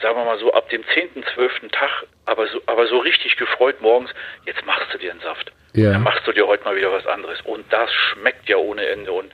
sagen 0.00 0.16
wir 0.16 0.24
mal 0.24 0.38
so, 0.38 0.52
ab 0.52 0.68
dem 0.70 0.84
10., 0.94 1.24
12. 1.34 1.70
Tag, 1.72 2.06
aber 2.26 2.46
so, 2.46 2.60
aber 2.66 2.86
so 2.86 2.98
richtig 2.98 3.36
gefreut 3.36 3.80
morgens, 3.80 4.10
jetzt 4.46 4.64
machst 4.66 4.92
du 4.92 4.98
dir 4.98 5.10
einen 5.10 5.20
Saft. 5.20 5.52
Ja. 5.74 5.92
Dann 5.92 6.02
machst 6.02 6.26
du 6.26 6.32
dir 6.32 6.46
heute 6.46 6.64
mal 6.64 6.76
wieder 6.76 6.92
was 6.92 7.06
anderes. 7.06 7.40
Und 7.42 7.70
das 7.72 7.92
schmeckt 7.92 8.48
ja 8.48 8.56
ohne 8.56 8.86
Ende. 8.86 9.12
Und 9.12 9.32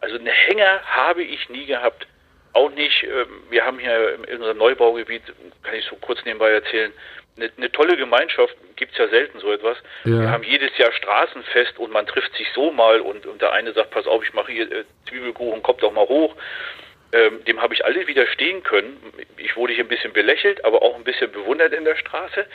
also 0.00 0.16
einen 0.16 0.26
Hänger 0.26 0.80
habe 0.84 1.22
ich 1.22 1.48
nie 1.48 1.66
gehabt. 1.66 2.06
Auch 2.52 2.70
nicht, 2.70 3.04
ähm, 3.04 3.44
wir 3.48 3.64
haben 3.64 3.78
hier 3.78 4.18
in 4.26 4.36
unserem 4.36 4.58
Neubaugebiet, 4.58 5.22
kann 5.62 5.74
ich 5.74 5.84
so 5.84 5.96
kurz 5.96 6.24
nebenbei 6.24 6.50
erzählen, 6.50 6.92
eine, 7.36 7.50
eine 7.56 7.72
tolle 7.72 7.96
Gemeinschaft, 7.96 8.54
gibt's 8.76 8.98
ja 8.98 9.08
selten 9.08 9.38
so 9.40 9.52
etwas. 9.52 9.78
Ja. 10.04 10.20
Wir 10.20 10.30
haben 10.30 10.42
jedes 10.42 10.76
Jahr 10.78 10.92
Straßenfest 10.92 11.78
und 11.78 11.92
man 11.92 12.06
trifft 12.06 12.34
sich 12.34 12.48
so 12.54 12.72
mal 12.72 13.00
und, 13.00 13.26
und 13.26 13.40
der 13.40 13.52
eine 13.52 13.72
sagt, 13.72 13.90
pass 13.90 14.06
auf, 14.06 14.24
ich 14.24 14.32
mache 14.34 14.52
hier 14.52 14.70
äh, 14.70 14.84
Zwiebelkuchen, 15.08 15.62
kommt 15.62 15.82
doch 15.82 15.92
mal 15.92 16.06
hoch. 16.08 16.34
Ähm, 17.12 17.44
dem 17.44 17.60
habe 17.60 17.74
ich 17.74 17.84
alle 17.84 18.06
widerstehen 18.06 18.62
können. 18.62 18.98
Ich 19.36 19.56
wurde 19.56 19.72
hier 19.72 19.84
ein 19.84 19.88
bisschen 19.88 20.12
belächelt, 20.12 20.64
aber 20.64 20.82
auch 20.82 20.94
ein 20.94 21.04
bisschen 21.04 21.32
bewundert 21.32 21.72
in 21.72 21.84
der 21.84 21.96
Straße. 21.96 22.46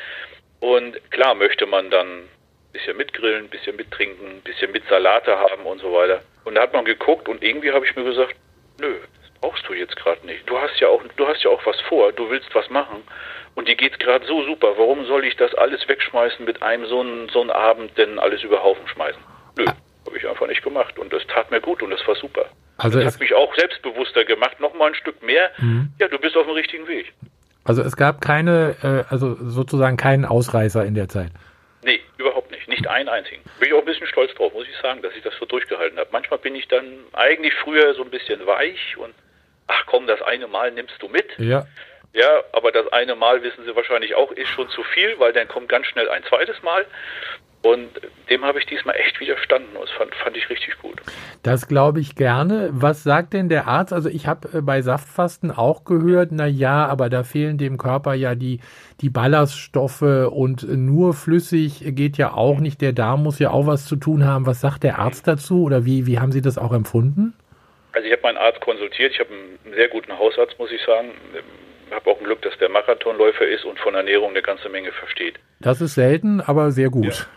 Und 0.60 1.12
klar 1.12 1.36
möchte 1.36 1.66
man 1.66 1.90
dann 1.90 2.08
ein 2.20 2.30
bisschen 2.72 2.96
mitgrillen, 2.96 3.46
ein 3.46 3.50
bisschen 3.50 3.76
mittrinken, 3.76 4.38
ein 4.38 4.42
bisschen 4.42 4.72
mit 4.72 4.88
Salate 4.88 5.38
haben 5.38 5.66
und 5.66 5.80
so 5.80 5.94
weiter. 5.94 6.22
Und 6.46 6.56
da 6.56 6.62
hat 6.62 6.74
man 6.74 6.86
geguckt 6.86 7.28
und 7.28 7.44
irgendwie 7.44 7.72
habe 7.72 7.86
ich 7.86 7.96
mir 7.96 8.06
gesagt, 8.06 8.36
nö, 8.80 8.96
das 9.22 9.32
brauchst 9.42 9.68
du 9.68 9.74
jetzt 9.74 9.96
gerade 9.98 10.26
nicht. 10.26 10.50
Du 10.50 10.58
hast 10.58 10.80
ja 10.80 10.88
auch, 10.88 11.04
du 11.18 11.28
hast 11.28 11.44
ja 11.44 11.50
auch 11.50 11.66
was 11.66 11.80
vor, 11.82 12.14
du 12.14 12.30
willst 12.30 12.54
was 12.56 12.70
machen. 12.70 13.04
Und 13.56 13.68
dir 13.68 13.76
geht's 13.76 14.00
gerade 14.00 14.26
so 14.26 14.44
super. 14.44 14.78
Warum 14.78 15.06
soll 15.06 15.26
ich 15.26 15.36
das 15.38 15.54
alles 15.56 15.88
wegschmeißen 15.88 16.46
mit 16.46 16.62
einem 16.62 16.86
so 16.86 17.02
einen, 17.02 17.30
so 17.30 17.42
einen 17.42 17.52
Abend 17.52 17.98
denn 17.98 18.20
alles 18.20 18.44
über 18.44 18.64
Haufen 18.64 18.88
schmeißen? 18.88 19.22
Nö, 19.58 19.66
habe 19.66 20.18
ich 20.18 20.28
einfach 20.28 20.48
nicht 20.48 20.64
gemacht. 20.64 21.00
Und 21.00 21.12
das 21.14 21.26
tat 21.28 21.52
mir 21.52 21.62
gut 21.62 21.82
und 21.82 21.90
das 21.90 22.06
war 22.08 22.16
super. 22.16 22.50
Also 22.77 23.00
Das 23.00 23.08
es, 23.08 23.13
hat 23.15 23.22
mich 23.22 23.34
auch 23.34 23.53
selbstbewusster 23.55 24.25
gemacht, 24.25 24.60
noch 24.60 24.74
mal 24.74 24.88
ein 24.88 24.96
Stück 24.96 25.22
mehr. 25.24 25.51
Mhm. 25.58 25.89
Ja, 26.00 26.08
du 26.08 26.17
bist 26.20 26.36
auf 26.36 26.46
dem 26.46 26.53
richtigen 26.55 26.88
Weg. 26.88 27.13
also 27.63 27.82
es 27.82 27.96
gab 27.96 28.22
keine, 28.22 28.75
äh, 28.84 29.12
also 29.12 29.36
sozusagen 29.39 29.98
keinen 29.98 30.25
Ausreißer 30.25 30.84
in 30.86 30.94
der 30.96 31.08
Zeit. 31.08 31.32
Nee, 31.84 32.01
überhaupt 32.17 32.51
nicht. 32.51 32.67
Nicht 32.67 32.88
einen 32.88 33.10
einzigen. 33.10 33.41
Bin 33.60 33.70
ich 33.70 33.74
auch 33.74 33.79
ein 33.79 33.86
bisschen 33.86 34.08
stolz 34.08 34.34
drauf, 34.34 34.51
muss 34.53 34.67
ich 34.67 34.75
sagen, 34.82 35.01
dass 35.03 35.13
ich 35.15 35.22
das 35.24 35.34
so 35.39 35.46
durchgehalten 35.46 35.98
habe. 36.00 36.10
Manchmal 36.12 36.39
bin 36.39 36.55
ich 36.55 36.67
dann 36.67 36.86
eigentlich 37.13 37.53
früher 37.53 37.94
so 37.94 38.03
ein 38.03 38.10
bisschen 38.10 38.46
weich 38.48 38.98
und 38.98 39.13
ach 39.67 39.84
komm, 39.86 40.08
das 40.08 40.22
eine 40.24 40.48
Mal 40.48 40.72
nimmst 40.72 40.96
du 41.01 41.08
mit. 41.08 41.27
Ja. 41.38 41.65
Ja, 42.13 42.44
aber 42.53 42.72
das 42.72 42.88
eine 42.94 43.13
Mal, 43.15 43.44
wissen 43.44 43.65
Sie 43.65 43.75
wahrscheinlich 43.75 44.15
auch, 44.15 44.32
ist 44.32 44.48
schon 44.50 44.70
zu 44.70 44.84
viel, 44.84 45.20
weil 45.20 45.34
dann 45.34 45.48
kommt 45.48 45.67
ganz 45.70 45.86
schnell 45.88 46.10
ein 46.10 46.24
zweites 46.24 46.62
Mal. 46.63 46.86
Und 47.65 47.89
dem 48.29 48.45
habe 48.45 48.60
ich 48.60 48.67
diesmal 48.67 48.95
echt 48.95 49.19
widerstanden. 49.19 49.69
Das 49.81 49.89
fand, 49.89 50.13
fand 50.13 50.38
ich 50.38 50.48
richtig 50.51 50.77
gut. 50.84 51.01
Das 51.41 51.67
glaube 51.67 52.00
ich 52.00 52.15
gerne. 52.15 52.69
Was 52.72 53.01
sagt 53.01 53.34
denn 53.34 53.50
der 53.50 53.65
Arzt? 53.65 53.91
Also 53.91 54.07
ich 54.07 54.27
habe 54.27 54.60
äh, 54.60 54.62
bei 54.62 54.84
Saftfasten 54.84 55.50
auch 55.50 55.84
gehört, 55.84 56.29
na 56.31 56.45
ja, 56.45 56.86
aber 56.86 57.10
da 57.10 57.24
fehlen 57.24 57.57
dem 57.57 57.79
Körper 57.79 58.13
ja 58.13 58.36
die, 58.36 58.60
die 59.01 59.10
Ballaststoffe 59.10 60.03
und 60.03 60.62
nur 60.69 61.15
flüssig 61.15 61.81
geht 61.95 62.19
ja 62.19 62.34
auch 62.34 62.60
nicht. 62.60 62.81
Der 62.81 62.93
Darm 62.93 63.24
muss 63.24 63.39
ja 63.39 63.50
auch 63.50 63.65
was 63.65 63.88
zu 63.88 63.95
tun 63.95 64.25
haben. 64.25 64.45
Was 64.45 64.62
sagt 64.62 64.84
der 64.84 65.00
Arzt 65.00 65.27
dazu 65.27 65.63
oder 65.63 65.86
wie, 65.86 66.05
wie 66.05 66.19
haben 66.19 66.31
Sie 66.31 66.43
das 66.43 66.60
auch 66.60 66.72
empfunden? 66.72 67.34
Also 67.93 68.05
ich 68.05 68.12
habe 68.12 68.22
meinen 68.22 68.38
Arzt 68.38 68.62
konsultiert. 68.62 69.12
Ich 69.13 69.19
habe 69.19 69.31
einen 69.34 69.74
sehr 69.74 69.88
guten 69.88 70.15
Hausarzt, 70.15 70.60
muss 70.60 70.72
ich 70.72 70.84
sagen. 70.86 71.10
Ich 71.89 71.95
habe 71.95 72.12
auch 72.12 72.19
ein 72.19 72.25
Glück, 72.25 72.43
dass 72.43 72.55
der 72.60 72.69
Marathonläufer 72.69 73.48
ist 73.48 73.65
und 73.65 73.79
von 73.79 73.95
Ernährung 73.95 74.29
eine 74.29 74.43
ganze 74.43 74.69
Menge 74.69 74.91
versteht. 74.91 75.39
Das 75.62 75.81
ist 75.81 75.95
selten, 75.95 76.41
aber 76.41 76.69
sehr 76.69 76.91
gut. 76.91 77.27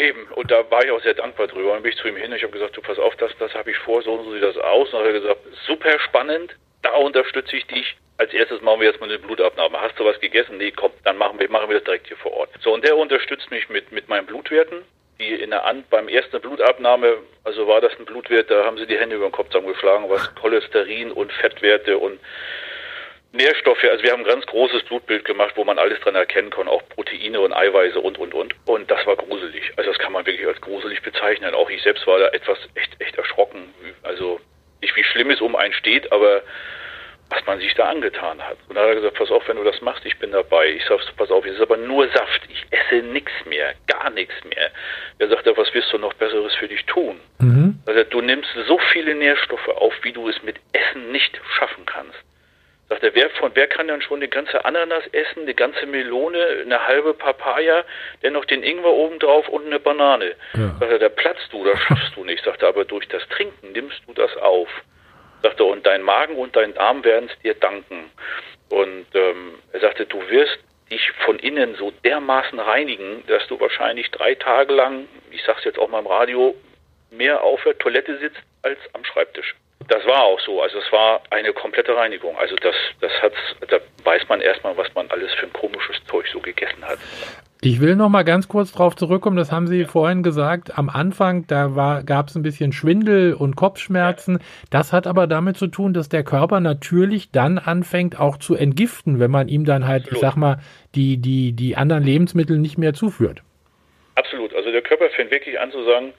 Eben, 0.00 0.26
und 0.34 0.50
da 0.50 0.68
war 0.70 0.82
ich 0.82 0.90
auch 0.90 1.02
sehr 1.02 1.12
dankbar 1.12 1.46
drüber. 1.46 1.68
Und 1.68 1.74
dann 1.74 1.82
bin 1.82 1.92
ich 1.92 1.98
zu 1.98 2.08
ihm 2.08 2.16
hin 2.16 2.30
und 2.30 2.36
ich 2.36 2.42
habe 2.42 2.54
gesagt, 2.54 2.74
du 2.74 2.80
pass 2.80 2.98
auf, 2.98 3.14
das, 3.16 3.32
das 3.38 3.52
habe 3.54 3.70
ich 3.70 3.76
vor, 3.78 4.00
so, 4.00 4.22
so 4.22 4.32
sieht 4.32 4.42
das 4.42 4.56
aus. 4.56 4.88
Und 4.88 4.94
dann 4.94 5.00
hat 5.00 5.14
er 5.14 5.20
gesagt, 5.20 5.40
super 5.66 5.98
spannend, 6.00 6.56
da 6.82 6.94
unterstütze 6.94 7.54
ich 7.54 7.66
dich. 7.66 7.96
Als 8.16 8.32
erstes 8.32 8.62
machen 8.62 8.80
wir 8.80 8.88
jetzt 8.88 9.00
mal 9.00 9.10
eine 9.10 9.18
Blutabnahme. 9.18 9.78
Hast 9.78 9.98
du 9.98 10.04
was 10.06 10.18
gegessen? 10.20 10.56
Nee, 10.56 10.70
komm, 10.70 10.92
dann 11.04 11.18
machen 11.18 11.38
wir, 11.38 11.50
machen 11.50 11.68
wir 11.68 11.76
das 11.76 11.84
direkt 11.84 12.08
hier 12.08 12.16
vor 12.16 12.32
Ort. 12.32 12.50
So, 12.60 12.72
und 12.72 12.82
der 12.82 12.96
unterstützt 12.96 13.50
mich 13.50 13.68
mit, 13.68 13.92
mit 13.92 14.08
meinen 14.08 14.26
Blutwerten. 14.26 14.82
Die 15.18 15.34
in 15.34 15.50
der 15.50 15.66
An 15.66 15.84
beim 15.90 16.08
ersten 16.08 16.40
Blutabnahme, 16.40 17.18
also 17.44 17.68
war 17.68 17.82
das 17.82 17.92
ein 17.98 18.06
Blutwert, 18.06 18.50
da 18.50 18.64
haben 18.64 18.78
sie 18.78 18.86
die 18.86 18.96
Hände 18.96 19.16
über 19.16 19.28
den 19.28 19.32
Kopf 19.32 19.48
zusammengeschlagen, 19.48 20.08
was 20.08 20.34
Cholesterin 20.34 21.12
und 21.12 21.30
Fettwerte 21.30 21.98
und 21.98 22.18
Nährstoffe, 23.32 23.84
also 23.84 24.02
wir 24.02 24.10
haben 24.10 24.22
ein 24.22 24.28
ganz 24.28 24.44
großes 24.46 24.82
Blutbild 24.84 25.24
gemacht, 25.24 25.52
wo 25.54 25.64
man 25.64 25.78
alles 25.78 26.00
dran 26.00 26.16
erkennen 26.16 26.50
kann, 26.50 26.66
auch 26.66 26.82
Proteine 26.88 27.40
und 27.40 27.52
Eiweiße 27.52 28.00
und, 28.00 28.18
und, 28.18 28.34
und. 28.34 28.54
Und 28.66 28.90
das 28.90 29.06
war 29.06 29.16
gruselig. 29.16 29.72
Also 29.76 29.90
das 29.90 30.00
kann 30.00 30.12
man 30.12 30.26
wirklich 30.26 30.46
als 30.46 30.60
gruselig 30.60 31.00
bezeichnen. 31.02 31.54
Auch 31.54 31.70
ich 31.70 31.80
selbst 31.82 32.06
war 32.08 32.18
da 32.18 32.28
etwas 32.28 32.58
echt, 32.74 33.00
echt 33.00 33.16
erschrocken. 33.16 33.72
Also 34.02 34.40
nicht 34.80 34.96
wie 34.96 35.04
schlimm 35.04 35.30
es 35.30 35.40
um 35.40 35.54
einen 35.54 35.72
steht, 35.74 36.10
aber 36.10 36.42
was 37.28 37.46
man 37.46 37.60
sich 37.60 37.72
da 37.74 37.88
angetan 37.88 38.42
hat. 38.42 38.58
Und 38.68 38.74
da 38.74 38.82
hat 38.82 38.88
er 38.88 38.94
gesagt, 38.96 39.16
pass 39.16 39.30
auf, 39.30 39.46
wenn 39.46 39.56
du 39.56 39.62
das 39.62 39.80
machst, 39.80 40.04
ich 40.04 40.18
bin 40.18 40.32
dabei. 40.32 40.66
Ich 40.66 40.84
sag, 40.86 40.98
pass 41.16 41.30
auf, 41.30 41.46
es 41.46 41.54
ist 41.54 41.60
aber 41.60 41.76
nur 41.76 42.08
Saft. 42.08 42.42
Ich 42.48 42.66
esse 42.70 43.04
nichts 43.06 43.32
mehr, 43.46 43.74
gar 43.86 44.10
nichts 44.10 44.34
mehr. 44.44 44.72
Er 45.18 45.28
sagt, 45.28 45.46
was 45.56 45.72
wirst 45.72 45.92
du 45.92 45.98
noch 45.98 46.14
Besseres 46.14 46.52
für 46.56 46.66
dich 46.66 46.84
tun? 46.86 47.20
Mhm. 47.38 47.78
Also 47.86 48.02
du 48.02 48.20
nimmst 48.20 48.50
so 48.66 48.78
viele 48.92 49.14
Nährstoffe 49.14 49.68
auf, 49.68 49.94
wie 50.02 50.12
du 50.12 50.28
es 50.28 50.42
mit 50.42 50.56
Essen 50.72 51.12
nicht 51.12 51.40
schaffen 51.56 51.86
kannst. 51.86 52.18
Sagt 52.90 53.04
er, 53.04 53.14
wer, 53.14 53.30
von, 53.30 53.52
wer 53.54 53.68
kann 53.68 53.86
dann 53.86 54.02
schon 54.02 54.16
eine 54.16 54.26
ganze 54.26 54.64
Ananas 54.64 55.04
essen, 55.12 55.42
eine 55.42 55.54
ganze 55.54 55.86
Melone, 55.86 56.44
eine 56.62 56.88
halbe 56.88 57.14
Papaya, 57.14 57.84
dennoch 58.20 58.44
den 58.46 58.64
Ingwer 58.64 58.92
obendrauf 58.92 59.48
und 59.48 59.64
eine 59.64 59.78
Banane? 59.78 60.34
Ja. 60.54 60.74
Sagt 60.80 60.90
er, 60.90 60.98
da 60.98 61.08
platzt 61.08 61.52
du, 61.52 61.64
das 61.64 61.78
schaffst 61.78 62.16
du 62.16 62.24
nicht. 62.24 62.44
Sagt 62.44 62.62
er, 62.62 62.68
aber 62.68 62.84
durch 62.84 63.06
das 63.06 63.26
Trinken 63.28 63.70
nimmst 63.70 64.02
du 64.08 64.12
das 64.12 64.36
auf. 64.38 64.68
Sagt 65.40 65.60
er, 65.60 65.66
und 65.66 65.86
dein 65.86 66.02
Magen 66.02 66.34
und 66.34 66.56
dein 66.56 66.74
Darm 66.74 67.04
werden 67.04 67.30
es 67.32 67.42
dir 67.42 67.54
danken. 67.54 68.10
Und 68.70 69.06
ähm, 69.14 69.60
er 69.72 69.80
sagte, 69.80 70.06
du 70.06 70.28
wirst 70.28 70.58
dich 70.90 71.12
von 71.24 71.38
innen 71.38 71.76
so 71.76 71.92
dermaßen 72.04 72.58
reinigen, 72.58 73.22
dass 73.28 73.46
du 73.46 73.60
wahrscheinlich 73.60 74.10
drei 74.10 74.34
Tage 74.34 74.74
lang, 74.74 75.06
ich 75.30 75.44
sag's 75.44 75.62
jetzt 75.62 75.78
auch 75.78 75.88
mal 75.88 76.00
im 76.00 76.08
Radio, 76.08 76.56
mehr 77.12 77.44
auf 77.44 77.62
der 77.62 77.78
Toilette 77.78 78.18
sitzt 78.18 78.42
als 78.62 78.78
am 78.94 79.04
Schreibtisch. 79.04 79.54
Das 79.88 80.06
war 80.06 80.22
auch 80.22 80.40
so. 80.40 80.62
Also 80.62 80.78
es 80.78 80.92
war 80.92 81.20
eine 81.30 81.52
komplette 81.52 81.96
Reinigung. 81.96 82.36
Also 82.38 82.54
das, 82.56 82.74
das 83.00 83.12
hat, 83.22 83.32
da 83.68 83.78
weiß 84.04 84.28
man 84.28 84.40
erstmal, 84.40 84.76
was 84.76 84.92
man 84.94 85.10
alles 85.10 85.32
für 85.34 85.46
ein 85.46 85.52
komisches 85.52 85.96
Zeug 86.08 86.26
so 86.32 86.40
gegessen 86.40 86.84
hat. 86.84 86.98
Ich 87.62 87.80
will 87.80 87.94
noch 87.94 88.08
mal 88.08 88.22
ganz 88.22 88.48
kurz 88.48 88.72
darauf 88.72 88.96
zurückkommen. 88.96 89.36
Das 89.36 89.52
haben 89.52 89.66
Sie 89.66 89.84
vorhin 89.84 90.22
gesagt. 90.22 90.78
Am 90.78 90.88
Anfang 90.88 91.46
da 91.46 92.02
gab 92.06 92.28
es 92.28 92.34
ein 92.34 92.42
bisschen 92.42 92.72
Schwindel 92.72 93.34
und 93.34 93.54
Kopfschmerzen. 93.54 94.38
Das 94.70 94.94
hat 94.94 95.06
aber 95.06 95.26
damit 95.26 95.58
zu 95.58 95.66
tun, 95.66 95.92
dass 95.92 96.08
der 96.08 96.24
Körper 96.24 96.60
natürlich 96.60 97.30
dann 97.32 97.58
anfängt 97.58 98.18
auch 98.18 98.38
zu 98.38 98.54
entgiften, 98.54 99.20
wenn 99.20 99.30
man 99.30 99.48
ihm 99.48 99.66
dann 99.66 99.86
halt, 99.86 100.04
Absolut. 100.04 100.16
ich 100.16 100.20
sag 100.20 100.36
mal, 100.36 100.58
die 100.94 101.18
die 101.18 101.52
die 101.52 101.76
anderen 101.76 102.02
Lebensmittel 102.02 102.58
nicht 102.58 102.78
mehr 102.78 102.94
zuführt. 102.94 103.42
Absolut. 104.20 104.54
Also 104.54 104.70
der 104.70 104.82
Körper 104.82 105.08
fängt 105.08 105.30
wirklich 105.30 105.58
an 105.58 105.72
zu 105.72 105.82
sagen, 105.82 106.12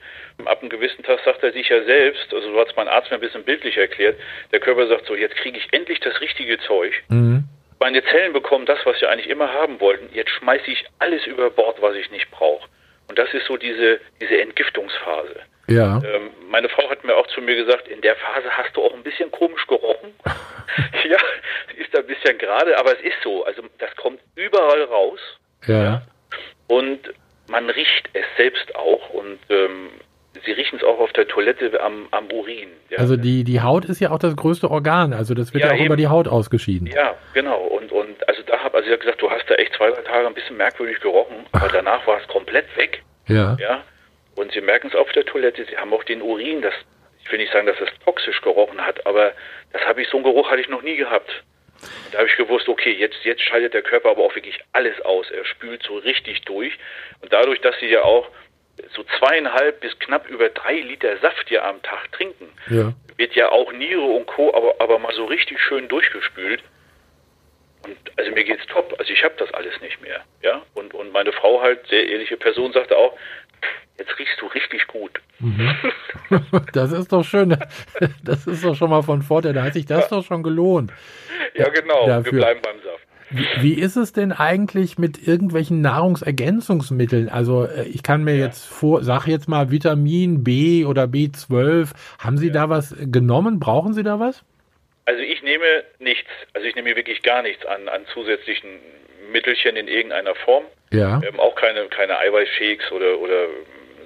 ab 0.44 0.60
einem 0.60 0.70
gewissen 0.70 1.04
Tag 1.04 1.20
sagt 1.24 1.40
er 1.44 1.52
sich 1.52 1.68
ja 1.68 1.84
selbst, 1.84 2.34
also 2.34 2.50
so 2.50 2.58
hat 2.58 2.68
es 2.68 2.74
mein 2.76 2.88
Arzt 2.88 3.12
mir 3.12 3.18
ein 3.18 3.20
bisschen 3.20 3.44
bildlich 3.44 3.76
erklärt, 3.76 4.18
der 4.50 4.58
Körper 4.58 4.88
sagt 4.88 5.06
so, 5.06 5.14
jetzt 5.14 5.36
kriege 5.36 5.56
ich 5.56 5.68
endlich 5.72 6.00
das 6.00 6.20
richtige 6.20 6.58
Zeug. 6.58 6.92
Mhm. 7.08 7.44
Meine 7.78 8.02
Zellen 8.02 8.32
bekommen 8.32 8.66
das, 8.66 8.80
was 8.84 8.98
sie 8.98 9.06
eigentlich 9.06 9.28
immer 9.28 9.52
haben 9.52 9.80
wollten. 9.80 10.12
Jetzt 10.12 10.30
schmeiße 10.30 10.68
ich 10.68 10.84
alles 10.98 11.24
über 11.26 11.48
Bord, 11.50 11.80
was 11.80 11.94
ich 11.94 12.10
nicht 12.10 12.28
brauche. 12.32 12.68
Und 13.08 13.18
das 13.18 13.32
ist 13.34 13.46
so 13.46 13.56
diese, 13.56 14.00
diese 14.20 14.40
Entgiftungsphase. 14.40 15.36
Ja. 15.68 16.02
Ähm, 16.04 16.30
meine 16.50 16.68
Frau 16.68 16.90
hat 16.90 17.04
mir 17.04 17.14
auch 17.16 17.28
zu 17.28 17.40
mir 17.40 17.54
gesagt, 17.54 17.86
in 17.86 18.00
der 18.00 18.16
Phase 18.16 18.50
hast 18.50 18.76
du 18.76 18.82
auch 18.82 18.94
ein 18.94 19.04
bisschen 19.04 19.30
komisch 19.30 19.64
gerochen. 19.68 20.12
ja, 21.08 21.18
ist 21.76 21.94
da 21.94 22.00
ein 22.00 22.06
bisschen 22.06 22.36
gerade, 22.38 22.76
aber 22.78 22.94
es 22.94 23.00
ist 23.04 23.22
so. 23.22 23.44
Also 23.44 23.62
das 23.78 23.94
kommt 23.94 24.18
überall 24.34 24.82
raus. 24.82 25.20
Ja. 25.68 25.82
ja. 25.84 26.02
Und 26.66 27.12
man 27.52 27.70
riecht 27.70 28.08
es 28.14 28.24
selbst 28.36 28.74
auch 28.74 29.10
und 29.10 29.38
ähm, 29.50 29.90
sie 30.44 30.52
riechen 30.52 30.78
es 30.78 30.84
auch 30.84 30.98
auf 30.98 31.12
der 31.12 31.28
Toilette 31.28 31.80
am, 31.80 32.08
am 32.10 32.30
Urin. 32.32 32.70
Ja. 32.88 32.98
Also 32.98 33.16
die, 33.16 33.44
die 33.44 33.60
Haut 33.60 33.84
ist 33.84 34.00
ja 34.00 34.10
auch 34.10 34.18
das 34.18 34.34
größte 34.34 34.70
Organ, 34.70 35.12
also 35.12 35.34
das 35.34 35.52
wird 35.52 35.62
ja, 35.62 35.68
ja 35.68 35.74
auch 35.74 35.76
eben. 35.76 35.86
über 35.86 35.96
die 35.96 36.08
Haut 36.08 36.26
ausgeschieden. 36.26 36.88
Ja, 36.88 37.14
genau. 37.34 37.60
Und, 37.60 37.92
und 37.92 38.26
also 38.26 38.42
da 38.46 38.58
habe 38.58 38.78
also 38.78 38.90
ich 38.90 38.98
gesagt, 38.98 39.20
du 39.20 39.30
hast 39.30 39.48
da 39.48 39.54
echt 39.54 39.74
zwei, 39.74 39.90
drei 39.90 40.00
Tage 40.02 40.26
ein 40.26 40.34
bisschen 40.34 40.56
merkwürdig 40.56 40.98
gerochen, 41.00 41.36
aber 41.52 41.68
danach 41.68 42.06
war 42.06 42.18
es 42.20 42.26
komplett 42.28 42.66
weg. 42.76 43.02
Ja. 43.28 43.56
ja. 43.60 43.84
Und 44.34 44.50
sie 44.52 44.62
merken 44.62 44.88
es 44.88 44.94
auf 44.94 45.12
der 45.12 45.26
Toilette, 45.26 45.64
sie 45.66 45.76
haben 45.76 45.92
auch 45.92 46.04
den 46.04 46.22
Urin, 46.22 46.62
das 46.62 46.74
ich 47.24 47.30
will 47.30 47.38
nicht 47.38 47.52
sagen, 47.52 47.68
dass 47.68 47.80
es 47.80 47.88
toxisch 48.04 48.40
gerochen 48.40 48.80
hat, 48.80 49.06
aber 49.06 49.32
das 49.72 49.82
habe 49.82 50.02
ich, 50.02 50.08
so 50.08 50.16
einen 50.16 50.24
Geruch 50.24 50.50
hatte 50.50 50.60
ich 50.60 50.68
noch 50.68 50.82
nie 50.82 50.96
gehabt. 50.96 51.44
Da 52.10 52.18
habe 52.18 52.28
ich 52.28 52.36
gewusst, 52.36 52.68
okay, 52.68 52.92
jetzt, 52.92 53.24
jetzt 53.24 53.42
schaltet 53.42 53.74
der 53.74 53.82
Körper 53.82 54.10
aber 54.10 54.22
auch 54.22 54.34
wirklich 54.34 54.58
alles 54.72 55.00
aus. 55.02 55.30
Er 55.30 55.44
spült 55.44 55.82
so 55.82 55.96
richtig 55.96 56.42
durch. 56.42 56.78
Und 57.20 57.32
dadurch, 57.32 57.60
dass 57.60 57.78
sie 57.80 57.86
ja 57.86 58.02
auch 58.02 58.28
so 58.94 59.04
zweieinhalb 59.18 59.80
bis 59.80 59.98
knapp 59.98 60.28
über 60.28 60.48
drei 60.48 60.74
Liter 60.74 61.16
Saft 61.18 61.50
ja 61.50 61.68
am 61.68 61.82
Tag 61.82 62.10
trinken, 62.12 62.48
ja. 62.68 62.92
wird 63.16 63.34
ja 63.34 63.50
auch 63.50 63.72
Niere 63.72 64.02
und 64.02 64.26
Co. 64.26 64.54
Aber, 64.54 64.74
aber 64.78 64.98
mal 64.98 65.14
so 65.14 65.24
richtig 65.24 65.60
schön 65.60 65.88
durchgespült. 65.88 66.62
Und 67.84 67.96
also 68.16 68.30
mir 68.30 68.44
geht's 68.44 68.64
top. 68.66 68.94
Also 68.98 69.12
ich 69.12 69.24
habe 69.24 69.34
das 69.38 69.52
alles 69.54 69.80
nicht 69.80 70.00
mehr. 70.00 70.24
Ja. 70.42 70.62
Und, 70.74 70.94
und 70.94 71.12
meine 71.12 71.32
Frau 71.32 71.60
halt, 71.60 71.86
sehr 71.88 72.06
ehrliche 72.06 72.36
Person, 72.36 72.72
sagte 72.72 72.96
auch, 72.96 73.18
jetzt 73.98 74.18
riechst 74.18 74.40
du 74.40 74.46
richtig 74.46 74.86
gut. 74.86 75.20
Mhm. 75.38 75.74
Das 76.72 76.92
ist 76.92 77.12
doch 77.12 77.24
schön. 77.24 77.56
Das 78.24 78.46
ist 78.46 78.64
doch 78.64 78.74
schon 78.74 78.90
mal 78.90 79.02
von 79.02 79.22
Vorteil. 79.22 79.52
Da 79.52 79.62
hat 79.62 79.74
sich 79.74 79.86
das 79.86 80.10
ja. 80.10 80.16
doch 80.16 80.24
schon 80.24 80.42
gelohnt. 80.42 80.92
Ja, 81.54 81.68
genau. 81.68 82.06
Dafür. 82.06 82.32
Wir 82.32 82.38
bleiben 82.38 82.60
beim 82.62 82.76
Saft. 82.82 83.06
Wie, 83.30 83.62
wie, 83.62 83.80
ist 83.80 83.96
es 83.96 84.12
denn 84.12 84.32
eigentlich 84.32 84.98
mit 84.98 85.26
irgendwelchen 85.26 85.80
Nahrungsergänzungsmitteln? 85.80 87.28
Also 87.30 87.64
äh, 87.64 87.84
ich 87.84 88.02
kann 88.02 88.24
mir 88.24 88.36
ja. 88.36 88.46
jetzt 88.46 88.66
vor, 88.66 89.02
sag 89.02 89.26
jetzt 89.26 89.48
mal 89.48 89.70
Vitamin 89.70 90.44
B 90.44 90.84
oder 90.84 91.04
B12. 91.04 91.92
Haben 92.18 92.36
Sie 92.36 92.48
ja. 92.48 92.52
da 92.52 92.68
was 92.68 92.94
genommen? 92.98 93.58
Brauchen 93.58 93.94
Sie 93.94 94.02
da 94.02 94.20
was? 94.20 94.44
Also 95.06 95.22
ich 95.22 95.42
nehme 95.42 95.64
nichts. 95.98 96.28
Also 96.52 96.66
ich 96.66 96.74
nehme 96.74 96.94
wirklich 96.94 97.22
gar 97.22 97.42
nichts 97.42 97.64
an, 97.66 97.88
an 97.88 98.02
zusätzlichen 98.12 98.68
Mittelchen 99.32 99.76
in 99.76 99.88
irgendeiner 99.88 100.34
Form. 100.34 100.64
Ja. 100.92 101.20
Ähm, 101.26 101.40
auch 101.40 101.54
keine, 101.54 101.86
keine 101.86 102.18
Eiweißshakes 102.18 102.92
oder, 102.92 103.18
oder 103.18 103.46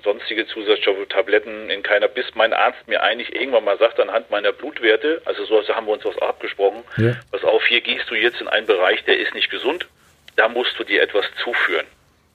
sonstige 0.03 0.47
Zusatzstoffe, 0.47 1.09
Tabletten 1.09 1.69
in 1.69 1.83
keiner, 1.83 2.09
bis 2.09 2.27
mein 2.35 2.53
Arzt 2.53 2.87
mir 2.87 3.03
eigentlich 3.03 3.35
irgendwann 3.35 3.65
mal 3.65 3.77
sagt, 3.79 3.99
anhand 3.99 4.31
meiner 4.31 4.53
Blutwerte, 4.53 5.21
also 5.25 5.45
so 5.45 5.63
haben 5.75 5.87
wir 5.87 5.95
uns 5.95 6.05
was 6.05 6.17
abgesprochen, 6.19 6.85
ja. 6.97 7.17
pass 7.33 7.45
auf, 7.45 7.67
hier 7.67 7.81
gehst 7.81 8.09
du 8.09 8.15
jetzt 8.15 8.41
in 8.41 8.49
einen 8.49 8.67
Bereich, 8.67 9.05
der 9.05 9.19
ist 9.19 9.35
nicht 9.35 9.51
gesund, 9.51 9.87
da 10.37 10.49
musst 10.49 10.79
du 10.79 10.85
dir 10.85 11.03
etwas 11.03 11.25
zuführen. 11.43 11.87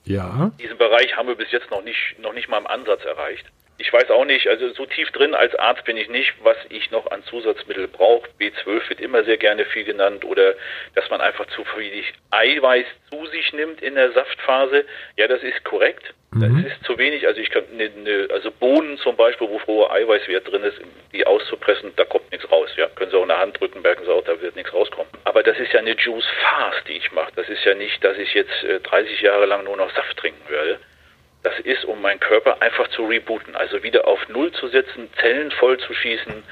Ja. 0.04 0.50
Diesen 0.60 0.78
Bereich 0.78 1.16
haben 1.16 1.28
wir 1.28 1.36
bis 1.36 1.50
jetzt 1.52 1.70
noch 1.70 1.82
nicht, 1.82 2.18
noch 2.18 2.32
nicht 2.32 2.48
mal 2.48 2.58
im 2.58 2.66
Ansatz 2.66 3.04
erreicht. 3.04 3.46
Ich 3.78 3.92
weiß 3.92 4.10
auch 4.10 4.24
nicht, 4.24 4.46
also 4.46 4.72
so 4.74 4.86
tief 4.86 5.10
drin 5.10 5.34
als 5.34 5.54
Arzt 5.56 5.84
bin 5.84 5.96
ich 5.96 6.08
nicht, 6.08 6.34
was 6.42 6.56
ich 6.68 6.90
noch 6.90 7.10
an 7.10 7.24
Zusatzmittel 7.24 7.88
brauche. 7.88 8.28
B12 8.38 8.88
wird 8.88 9.00
immer 9.00 9.24
sehr 9.24 9.38
gerne 9.38 9.64
viel 9.64 9.84
genannt 9.84 10.24
oder 10.24 10.54
dass 10.94 11.08
man 11.10 11.20
einfach 11.20 11.46
zu 11.46 11.64
viel 11.64 12.04
Eiweiß 12.30 12.86
zu 13.10 13.26
sich 13.26 13.52
nimmt 13.52 13.82
in 13.82 13.94
der 13.94 14.12
Saftphase. 14.12 14.84
Ja, 15.16 15.26
das 15.26 15.42
ist 15.42 15.64
korrekt. 15.64 16.14
Mhm. 16.32 16.62
Das 16.62 16.72
ist 16.72 16.84
zu 16.84 16.98
wenig. 16.98 17.26
Also 17.26 17.40
ich 17.40 17.50
kann 17.50 17.64
ne, 17.72 17.90
ne, 17.90 18.28
also 18.32 18.50
Bohnen 18.50 18.98
zum 18.98 19.16
Beispiel, 19.16 19.48
wo 19.48 19.60
hoher 19.66 19.92
Eiweißwert 19.92 20.50
drin 20.50 20.62
ist, 20.62 20.80
die 21.12 21.26
auszupressen, 21.26 21.92
da 21.96 22.04
kommt 22.04 22.30
nichts 22.32 22.50
raus. 22.50 22.70
Ja, 22.76 22.88
können 22.88 23.10
Sie 23.10 23.16
auch 23.16 23.22
in 23.22 23.28
der 23.28 23.38
Hand 23.38 23.60
drücken, 23.60 23.82
merken 23.82 24.04
Sie 24.04 24.12
auch, 24.12 24.24
da 24.24 24.40
wird 24.40 24.56
nichts 24.56 24.72
rauskommen. 24.72 25.10
Aber 25.24 25.42
das 25.42 25.58
ist 25.58 25.72
ja 25.72 25.80
eine 25.80 25.92
Juice 25.96 26.26
Fast, 26.40 26.88
die 26.88 26.94
ich 26.94 27.12
mache. 27.12 27.32
Das 27.36 27.48
ist 27.48 27.64
ja 27.64 27.74
nicht, 27.74 28.02
dass 28.02 28.16
ich 28.16 28.32
jetzt 28.34 28.64
äh, 28.64 28.80
30 28.80 29.20
Jahre 29.20 29.46
lang 29.46 29.64
nur 29.64 29.76
noch 29.76 29.94
Saft 29.94 30.16
trinken 30.16 30.48
werde. 30.48 30.78
Das 31.42 31.58
ist, 31.60 31.84
um 31.84 32.00
meinen 32.00 32.20
Körper 32.20 32.62
einfach 32.62 32.88
zu 32.88 33.04
rebooten, 33.04 33.56
also 33.56 33.82
wieder 33.82 34.06
auf 34.06 34.28
Null 34.28 34.52
zu 34.52 34.68
setzen, 34.68 35.10
Zellen 35.20 35.50
voll 35.50 35.76
zu 35.78 35.92
schießen 35.92 36.44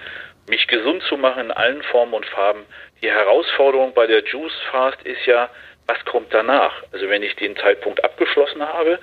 mich 0.51 0.67
gesund 0.67 1.03
zu 1.05 1.17
machen 1.17 1.47
in 1.47 1.51
allen 1.53 1.83
Formen 1.85 2.13
und 2.13 2.27
Farben. 2.27 2.67
Die 3.01 3.11
Herausforderung 3.11 3.95
bei 3.95 4.07
der 4.07 4.25
Juice 4.25 4.59
Fast 4.71 5.01
ist 5.03 5.25
ja, 5.25 5.49
was 5.87 6.05
kommt 6.05 6.35
danach? 6.35 6.83
Also 6.93 7.09
wenn 7.09 7.23
ich 7.23 7.35
den 7.37 7.57
Zeitpunkt 7.57 8.05
abgeschlossen 8.05 8.63
habe 8.63 8.99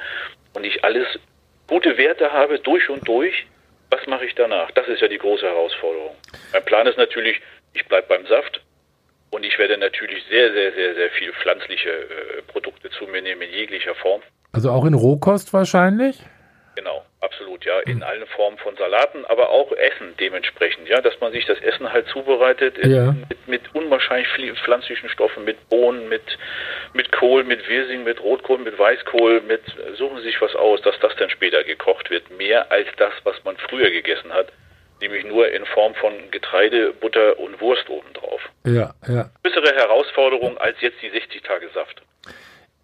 und 0.57 0.63
ich 0.63 0.83
alles 0.83 1.07
gute 1.67 1.97
Werte 1.97 2.33
habe 2.33 2.57
durch 2.59 2.89
und 2.89 3.07
durch, 3.07 3.45
was 3.91 4.05
mache 4.07 4.25
ich 4.25 4.33
danach? 4.33 4.71
Das 4.71 4.87
ist 4.87 5.01
ja 5.01 5.07
die 5.07 5.19
große 5.19 5.45
Herausforderung. 5.45 6.15
Mein 6.51 6.65
Plan 6.65 6.87
ist 6.87 6.97
natürlich, 6.97 7.39
ich 7.73 7.85
bleibe 7.87 8.07
beim 8.07 8.25
Saft 8.25 8.59
und 9.29 9.45
ich 9.45 9.57
werde 9.59 9.77
natürlich 9.77 10.23
sehr, 10.29 10.51
sehr, 10.51 10.73
sehr, 10.73 10.95
sehr 10.95 11.09
viel 11.11 11.31
pflanzliche 11.33 11.91
äh, 11.91 12.41
Produkte 12.47 12.89
zu 12.89 13.05
mir 13.05 13.21
nehmen 13.21 13.43
in 13.43 13.51
jeglicher 13.51 13.93
Form. 13.95 14.21
Also 14.51 14.71
auch 14.71 14.85
in 14.85 14.95
Rohkost 14.95 15.53
wahrscheinlich? 15.53 16.19
Genau, 16.75 17.03
absolut, 17.21 17.65
ja, 17.65 17.79
in 17.79 18.03
allen 18.03 18.25
Formen 18.27 18.57
von 18.57 18.75
Salaten, 18.77 19.25
aber 19.25 19.49
auch 19.49 19.71
Essen 19.71 20.15
dementsprechend, 20.19 20.87
ja, 20.87 21.01
dass 21.01 21.19
man 21.19 21.31
sich 21.31 21.45
das 21.45 21.59
Essen 21.61 21.91
halt 21.91 22.07
zubereitet 22.09 22.77
Ja. 22.85 23.13
mit, 23.29 23.47
mit 23.47 23.61
unwahrscheinlich 23.75 24.27
vielen 24.29 24.55
pflanzlichen 24.55 25.09
Stoffen, 25.09 25.43
mit 25.43 25.69
Bohnen, 25.69 26.09
mit, 26.09 26.21
mit 26.93 27.11
Kohl, 27.11 27.43
mit 27.43 27.67
Wirsing, 27.67 28.03
mit 28.03 28.21
Rotkohl, 28.21 28.59
mit 28.59 28.77
Weißkohl, 28.77 29.41
mit, 29.41 29.61
suchen 29.95 30.17
Sie 30.17 30.23
sich 30.23 30.41
was 30.41 30.55
aus, 30.55 30.81
dass 30.81 30.99
das 30.99 31.15
dann 31.15 31.29
später 31.29 31.63
gekocht 31.63 32.09
wird, 32.09 32.29
mehr 32.37 32.71
als 32.71 32.87
das, 32.97 33.13
was 33.23 33.43
man 33.43 33.57
früher 33.57 33.89
gegessen 33.89 34.31
hat, 34.33 34.47
nämlich 35.01 35.25
nur 35.25 35.49
in 35.49 35.65
Form 35.65 35.95
von 35.95 36.13
Getreide, 36.31 36.93
Butter 36.93 37.39
und 37.39 37.59
Wurst 37.61 37.89
obendrauf. 37.89 38.41
Ja, 38.65 38.93
ja. 39.07 39.29
Größere 39.43 39.75
Herausforderung 39.75 40.57
als 40.57 40.79
jetzt 40.81 41.01
die 41.01 41.09
60 41.09 41.41
Tage 41.41 41.69
Saft. 41.73 42.01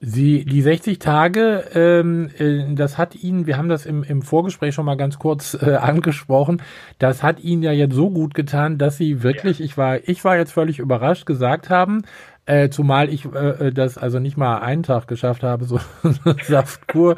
Sie, 0.06 0.44
die 0.44 0.62
60 0.62 1.00
Tage, 1.00 1.64
ähm, 1.74 2.30
äh, 2.38 2.76
das 2.76 2.98
hat 2.98 3.16
Ihnen, 3.16 3.48
wir 3.48 3.58
haben 3.58 3.70
das 3.70 3.86
im, 3.86 4.04
im 4.04 4.22
Vorgespräch 4.22 4.76
schon 4.76 4.84
mal 4.84 4.98
ganz 4.98 5.18
kurz 5.18 5.54
äh, 5.54 5.76
angesprochen, 5.76 6.62
das 7.00 7.24
hat 7.24 7.40
Ihnen 7.40 7.64
ja 7.64 7.72
jetzt 7.72 7.96
so 7.96 8.10
gut 8.10 8.34
getan, 8.34 8.78
dass 8.78 8.98
Sie 8.98 9.24
wirklich, 9.24 9.62
ich 9.62 9.78
war, 9.78 10.06
ich 10.06 10.26
war 10.26 10.36
jetzt 10.36 10.52
völlig 10.52 10.80
überrascht, 10.80 11.26
gesagt 11.26 11.70
haben, 11.70 12.02
äh, 12.46 12.68
zumal 12.68 13.08
ich 13.08 13.24
äh, 13.34 13.72
das 13.72 13.98
also 13.98 14.20
nicht 14.20 14.36
mal 14.36 14.58
einen 14.58 14.84
Tag 14.84 15.08
geschafft 15.08 15.42
habe, 15.42 15.64
so 15.66 15.80
eine 16.04 16.36
Saftkur. 16.44 17.16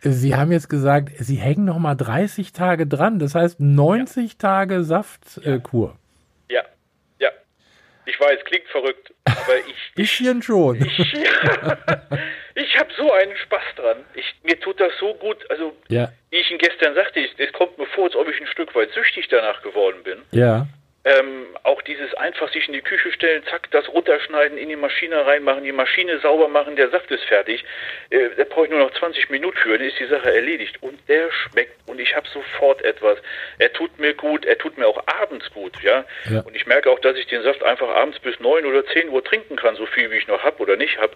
Sie 0.00 0.36
haben 0.36 0.52
jetzt 0.52 0.70
gesagt, 0.70 1.10
Sie 1.18 1.36
hängen 1.36 1.64
noch 1.64 1.80
mal 1.80 1.96
30 1.96 2.52
Tage 2.52 2.86
dran, 2.86 3.18
das 3.18 3.34
heißt 3.34 3.58
90 3.58 4.38
Tage 4.38 4.84
Saftkur. 4.84 5.44
Äh. 5.44 5.58
Ja, 5.58 5.92
ja. 5.92 6.07
Ich 8.08 8.18
weiß, 8.18 8.42
klingt 8.46 8.66
verrückt, 8.68 9.12
aber 9.26 9.58
ich, 9.58 9.74
Bisschen 9.94 10.42
schon. 10.42 10.76
ich, 10.98 10.98
ich 12.54 12.78
habe 12.78 12.90
so 12.96 13.12
einen 13.12 13.36
Spaß 13.36 13.62
dran. 13.76 13.98
Ich, 14.14 14.24
mir 14.42 14.58
tut 14.60 14.80
das 14.80 14.92
so 14.98 15.12
gut. 15.14 15.36
Also, 15.50 15.76
Ja, 15.88 16.10
wie 16.30 16.36
ich 16.38 16.48
Ihnen 16.50 16.58
gestern 16.58 16.94
sagte, 16.94 17.20
ich, 17.20 17.30
es 17.38 17.52
kommt 17.52 17.76
mir 17.76 17.86
vor, 17.86 18.04
als 18.04 18.16
ob 18.16 18.26
ich 18.28 18.40
ein 18.40 18.46
Stück 18.46 18.74
weit 18.74 18.90
süchtig 18.92 19.28
danach 19.28 19.60
geworden 19.62 20.02
bin. 20.04 20.22
ja, 20.30 20.66
Ähm, 21.08 21.46
auch 21.62 21.80
dieses 21.82 22.12
einfach 22.14 22.52
sich 22.52 22.66
in 22.66 22.74
die 22.74 22.82
Küche 22.82 23.10
stellen, 23.12 23.42
zack, 23.50 23.70
das 23.70 23.88
runterschneiden, 23.88 24.58
in 24.58 24.68
die 24.68 24.76
Maschine 24.76 25.24
reinmachen, 25.24 25.64
die 25.64 25.72
Maschine 25.72 26.18
sauber 26.18 26.48
machen, 26.48 26.76
der 26.76 26.90
Saft 26.90 27.10
ist 27.10 27.24
fertig. 27.24 27.64
Äh, 28.10 28.28
da 28.36 28.44
brauche 28.44 28.64
ich 28.64 28.70
nur 28.70 28.80
noch 28.80 28.90
20 28.90 29.30
Minuten 29.30 29.56
für, 29.56 29.78
dann 29.78 29.86
ist 29.86 29.98
die 29.98 30.06
Sache 30.06 30.34
erledigt. 30.34 30.82
Und 30.82 30.98
der 31.08 31.30
schmeckt 31.32 31.88
und 31.88 31.98
ich 31.98 32.14
habe 32.14 32.28
sofort 32.28 32.82
etwas. 32.82 33.18
Er 33.58 33.72
tut 33.72 33.98
mir 33.98 34.12
gut, 34.12 34.44
er 34.44 34.58
tut 34.58 34.76
mir 34.76 34.86
auch 34.86 35.02
abends 35.06 35.50
gut, 35.52 35.80
ja. 35.82 36.04
Ja. 36.30 36.40
Und 36.40 36.54
ich 36.54 36.66
merke 36.66 36.90
auch, 36.90 36.98
dass 36.98 37.16
ich 37.16 37.26
den 37.26 37.42
Saft 37.42 37.62
einfach 37.62 37.88
abends 37.88 38.18
bis 38.18 38.38
9 38.40 38.66
oder 38.66 38.84
10 38.84 39.08
Uhr 39.08 39.24
trinken 39.24 39.56
kann, 39.56 39.76
so 39.76 39.86
viel 39.86 40.10
wie 40.10 40.16
ich 40.16 40.28
noch 40.28 40.42
habe 40.42 40.62
oder 40.62 40.76
nicht 40.76 40.98
habe. 40.98 41.12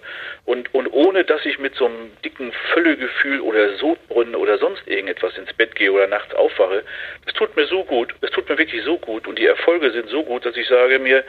Und, 0.47 0.73
und 0.75 0.87
ohne, 0.93 1.25
dass 1.25 1.45
ich 1.45 1.59
mit 1.59 1.75
so 1.75 1.85
einem 1.85 2.13
dicken 2.25 2.53
Völlegefühl 2.73 3.41
oder 3.41 3.75
Sodbrunnen 3.77 4.37
oder 4.37 4.57
sonst 4.57 4.87
irgendetwas 4.87 5.37
ins 5.37 5.53
Bett 5.53 5.75
gehe 5.75 5.93
oder 5.93 6.07
nachts 6.07 6.35
aufwache, 6.35 6.83
das 7.27 7.35
tut 7.35 7.55
mir 7.57 7.67
so 7.67 7.85
gut, 7.85 8.15
das 8.23 8.31
tut 8.31 8.49
mir 8.49 8.57
wirklich 8.57 8.83
so 8.85 8.99
gut 8.99 9.27
und 9.27 9.39
die 9.39 9.47
Erfolge 9.47 9.82
sind 9.91 10.09
so 10.09 10.23
gut, 10.23 10.45
dass 10.47 10.57
ich 10.57 10.69
sage 10.69 10.99
mir, 10.99 11.25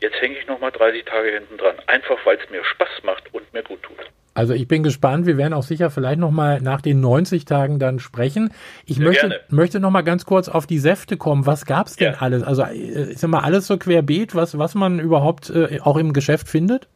jetzt 0.00 0.20
hänge 0.20 0.38
ich 0.38 0.46
noch 0.46 0.60
mal 0.60 0.70
30 0.70 1.04
Tage 1.04 1.30
hinten 1.30 1.56
dran. 1.56 1.74
Einfach, 1.86 2.18
weil 2.24 2.38
es 2.42 2.50
mir 2.50 2.64
Spaß 2.64 3.02
macht 3.02 3.34
und 3.34 3.52
mir 3.52 3.62
gut 3.62 3.82
tut. 3.82 3.96
Also 4.34 4.54
ich 4.54 4.68
bin 4.68 4.84
gespannt. 4.84 5.26
Wir 5.26 5.36
werden 5.36 5.52
auch 5.52 5.64
sicher 5.64 5.90
vielleicht 5.90 6.20
noch 6.20 6.30
mal 6.30 6.60
nach 6.60 6.80
den 6.80 7.00
90 7.00 7.44
Tagen 7.44 7.80
dann 7.80 7.98
sprechen. 7.98 8.54
Ich 8.86 8.96
Sehr 8.98 9.04
möchte, 9.06 9.28
gerne. 9.28 9.44
möchte 9.48 9.80
noch 9.80 9.90
mal 9.90 10.02
ganz 10.02 10.24
kurz 10.26 10.48
auf 10.48 10.64
die 10.66 10.78
Säfte 10.78 11.16
kommen. 11.16 11.44
Was 11.46 11.66
gab's 11.66 11.96
denn 11.96 12.12
Ja. 12.12 12.18
alles? 12.20 12.44
Also 12.44 12.62
äh, 12.62 13.10
ist 13.10 13.24
immer 13.24 13.42
alles 13.42 13.66
so 13.66 13.76
querbeet, 13.78 14.36
was 14.36 14.56
was 14.56 14.76
man 14.76 15.00
überhaupt 15.00 15.50
äh, 15.50 15.80
auch 15.82 15.96
im 15.96 16.12
Geschäft 16.12 16.48
findet? 16.48 16.86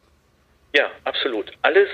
Ja, 0.73 0.85
absolut. 1.03 1.51
Alles, 1.63 1.89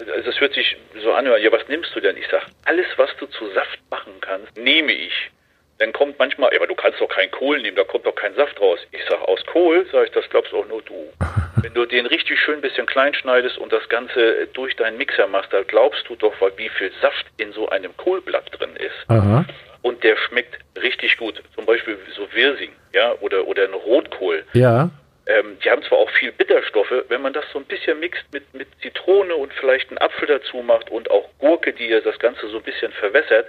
also 0.00 0.12
das 0.26 0.40
hört 0.40 0.54
sich 0.54 0.76
so 1.00 1.12
an, 1.12 1.26
ja, 1.26 1.52
was 1.52 1.66
nimmst 1.68 1.94
du 1.94 2.00
denn? 2.00 2.16
Ich 2.16 2.26
sag, 2.30 2.46
alles, 2.64 2.86
was 2.96 3.10
du 3.20 3.26
zu 3.26 3.46
Saft 3.54 3.78
machen 3.90 4.12
kannst, 4.20 4.56
nehme 4.56 4.90
ich. 4.92 5.30
Dann 5.78 5.92
kommt 5.92 6.18
manchmal, 6.18 6.50
ja, 6.52 6.58
aber 6.58 6.66
du 6.66 6.74
kannst 6.74 7.00
doch 7.00 7.08
keinen 7.08 7.30
Kohl 7.30 7.60
nehmen, 7.60 7.76
da 7.76 7.84
kommt 7.84 8.04
doch 8.04 8.14
kein 8.14 8.34
Saft 8.34 8.60
raus. 8.60 8.80
Ich 8.90 9.00
sag, 9.08 9.20
aus 9.22 9.44
Kohl, 9.46 9.86
sag 9.92 10.06
ich, 10.06 10.10
das 10.10 10.28
glaubst 10.28 10.52
auch 10.52 10.66
nur 10.66 10.82
du. 10.82 11.12
Wenn 11.62 11.72
du 11.74 11.86
den 11.86 12.06
richtig 12.06 12.40
schön 12.40 12.56
ein 12.56 12.60
bisschen 12.60 12.86
klein 12.86 13.14
schneidest 13.14 13.58
und 13.58 13.72
das 13.72 13.88
Ganze 13.88 14.48
durch 14.54 14.74
deinen 14.76 14.96
Mixer 14.96 15.28
machst, 15.28 15.52
da 15.52 15.62
glaubst 15.62 16.08
du 16.08 16.16
doch, 16.16 16.34
wie 16.56 16.68
viel 16.68 16.90
Saft 17.00 17.26
in 17.36 17.52
so 17.52 17.68
einem 17.68 17.96
Kohlblatt 17.96 18.50
drin 18.58 18.74
ist 18.76 19.08
Aha. 19.08 19.44
und 19.82 20.02
der 20.02 20.16
schmeckt 20.16 20.58
richtig 20.82 21.16
gut. 21.16 21.40
Zum 21.54 21.64
Beispiel 21.64 21.96
so 22.14 22.26
Wirsing, 22.32 22.72
ja, 22.92 23.14
oder, 23.20 23.46
oder 23.46 23.64
ein 23.64 23.74
Rotkohl. 23.74 24.44
Ja. 24.54 24.90
Ähm, 25.26 25.58
die 25.62 25.70
haben 25.70 25.82
zwar 25.82 25.98
auch 25.98 26.10
viel 26.10 26.32
Bitterstoffe, 26.32 27.04
wenn 27.08 27.22
man 27.22 27.34
das 27.34 27.44
so 27.52 27.58
ein 27.58 27.66
bisschen 27.66 28.00
mixt 28.00 28.24
mit, 28.32 28.52
mit 28.54 28.68
Zitrone 28.80 29.34
und 29.34 29.52
vielleicht 29.52 29.90
einen 29.90 29.98
Apfel 29.98 30.26
dazu 30.26 30.58
macht 30.62 30.90
und 30.90 31.10
auch 31.10 31.28
Gurke, 31.38 31.72
die 31.72 31.88
ja 31.88 32.00
das 32.00 32.18
Ganze 32.18 32.48
so 32.48 32.56
ein 32.56 32.62
bisschen 32.62 32.92
verwässert, 32.92 33.46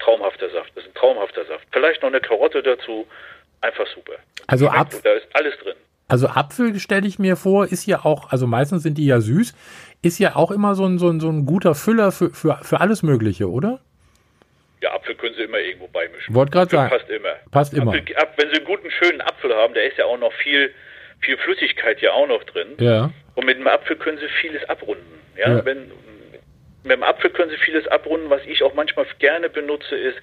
traumhafter 0.00 0.50
Saft. 0.50 0.70
Das 0.74 0.84
ist 0.84 0.90
ein 0.90 0.94
traumhafter 0.94 1.44
Saft. 1.46 1.66
Vielleicht 1.72 2.02
noch 2.02 2.08
eine 2.08 2.20
Karotte 2.20 2.62
dazu, 2.62 3.06
einfach 3.60 3.86
super. 3.94 4.12
Also 4.46 4.68
und 4.68 4.74
Da 5.04 5.12
ist 5.12 5.26
alles 5.32 5.54
drin. 5.58 5.74
Also 6.08 6.26
Apfel 6.28 6.78
stelle 6.80 7.06
ich 7.06 7.18
mir 7.20 7.36
vor, 7.36 7.66
ist 7.66 7.86
ja 7.86 8.04
auch, 8.04 8.30
also 8.32 8.46
meistens 8.48 8.82
sind 8.82 8.98
die 8.98 9.06
ja 9.06 9.20
süß, 9.20 9.54
ist 10.02 10.18
ja 10.18 10.34
auch 10.34 10.50
immer 10.50 10.74
so 10.74 10.84
ein, 10.84 10.98
so 10.98 11.08
ein, 11.08 11.20
so 11.20 11.28
ein 11.28 11.46
guter 11.46 11.74
Füller 11.76 12.10
für, 12.10 12.30
für, 12.30 12.58
für 12.62 12.80
alles 12.80 13.02
Mögliche, 13.04 13.48
oder? 13.48 13.78
Ja, 14.82 14.92
Apfel 14.94 15.14
können 15.14 15.34
Sie 15.36 15.42
immer 15.42 15.58
irgendwo 15.58 15.86
beimischen. 15.88 16.34
Wollte 16.34 16.52
gerade 16.52 16.70
sagen. 16.70 16.90
Passt 16.90 17.08
immer. 17.10 17.28
Passt 17.52 17.74
immer. 17.74 17.92
Apfel, 17.94 18.16
ab, 18.16 18.32
wenn 18.38 18.48
Sie 18.50 18.56
einen 18.56 18.64
guten, 18.64 18.90
schönen 18.90 19.20
Apfel 19.20 19.54
haben, 19.54 19.74
da 19.74 19.80
ist 19.82 19.98
ja 19.98 20.06
auch 20.06 20.18
noch 20.18 20.32
viel, 20.32 20.72
viel 21.20 21.36
Flüssigkeit 21.36 22.00
ja 22.00 22.12
auch 22.12 22.26
noch 22.26 22.42
drin. 22.44 22.68
Ja. 22.78 23.10
Und 23.34 23.44
mit 23.46 23.58
dem 23.58 23.68
Apfel 23.68 23.94
können 23.96 24.18
Sie 24.18 24.26
vieles 24.40 24.66
abrunden. 24.68 25.04
Ja, 25.36 25.58
Ja. 25.58 25.64
wenn 25.64 25.92
mit 26.82 26.92
dem 26.92 27.02
Apfel 27.02 27.30
können 27.30 27.50
Sie 27.50 27.56
vieles 27.58 27.86
abrunden. 27.88 28.30
Was 28.30 28.42
ich 28.46 28.62
auch 28.62 28.74
manchmal 28.74 29.06
gerne 29.18 29.50
benutze, 29.50 29.96
ist, 29.96 30.18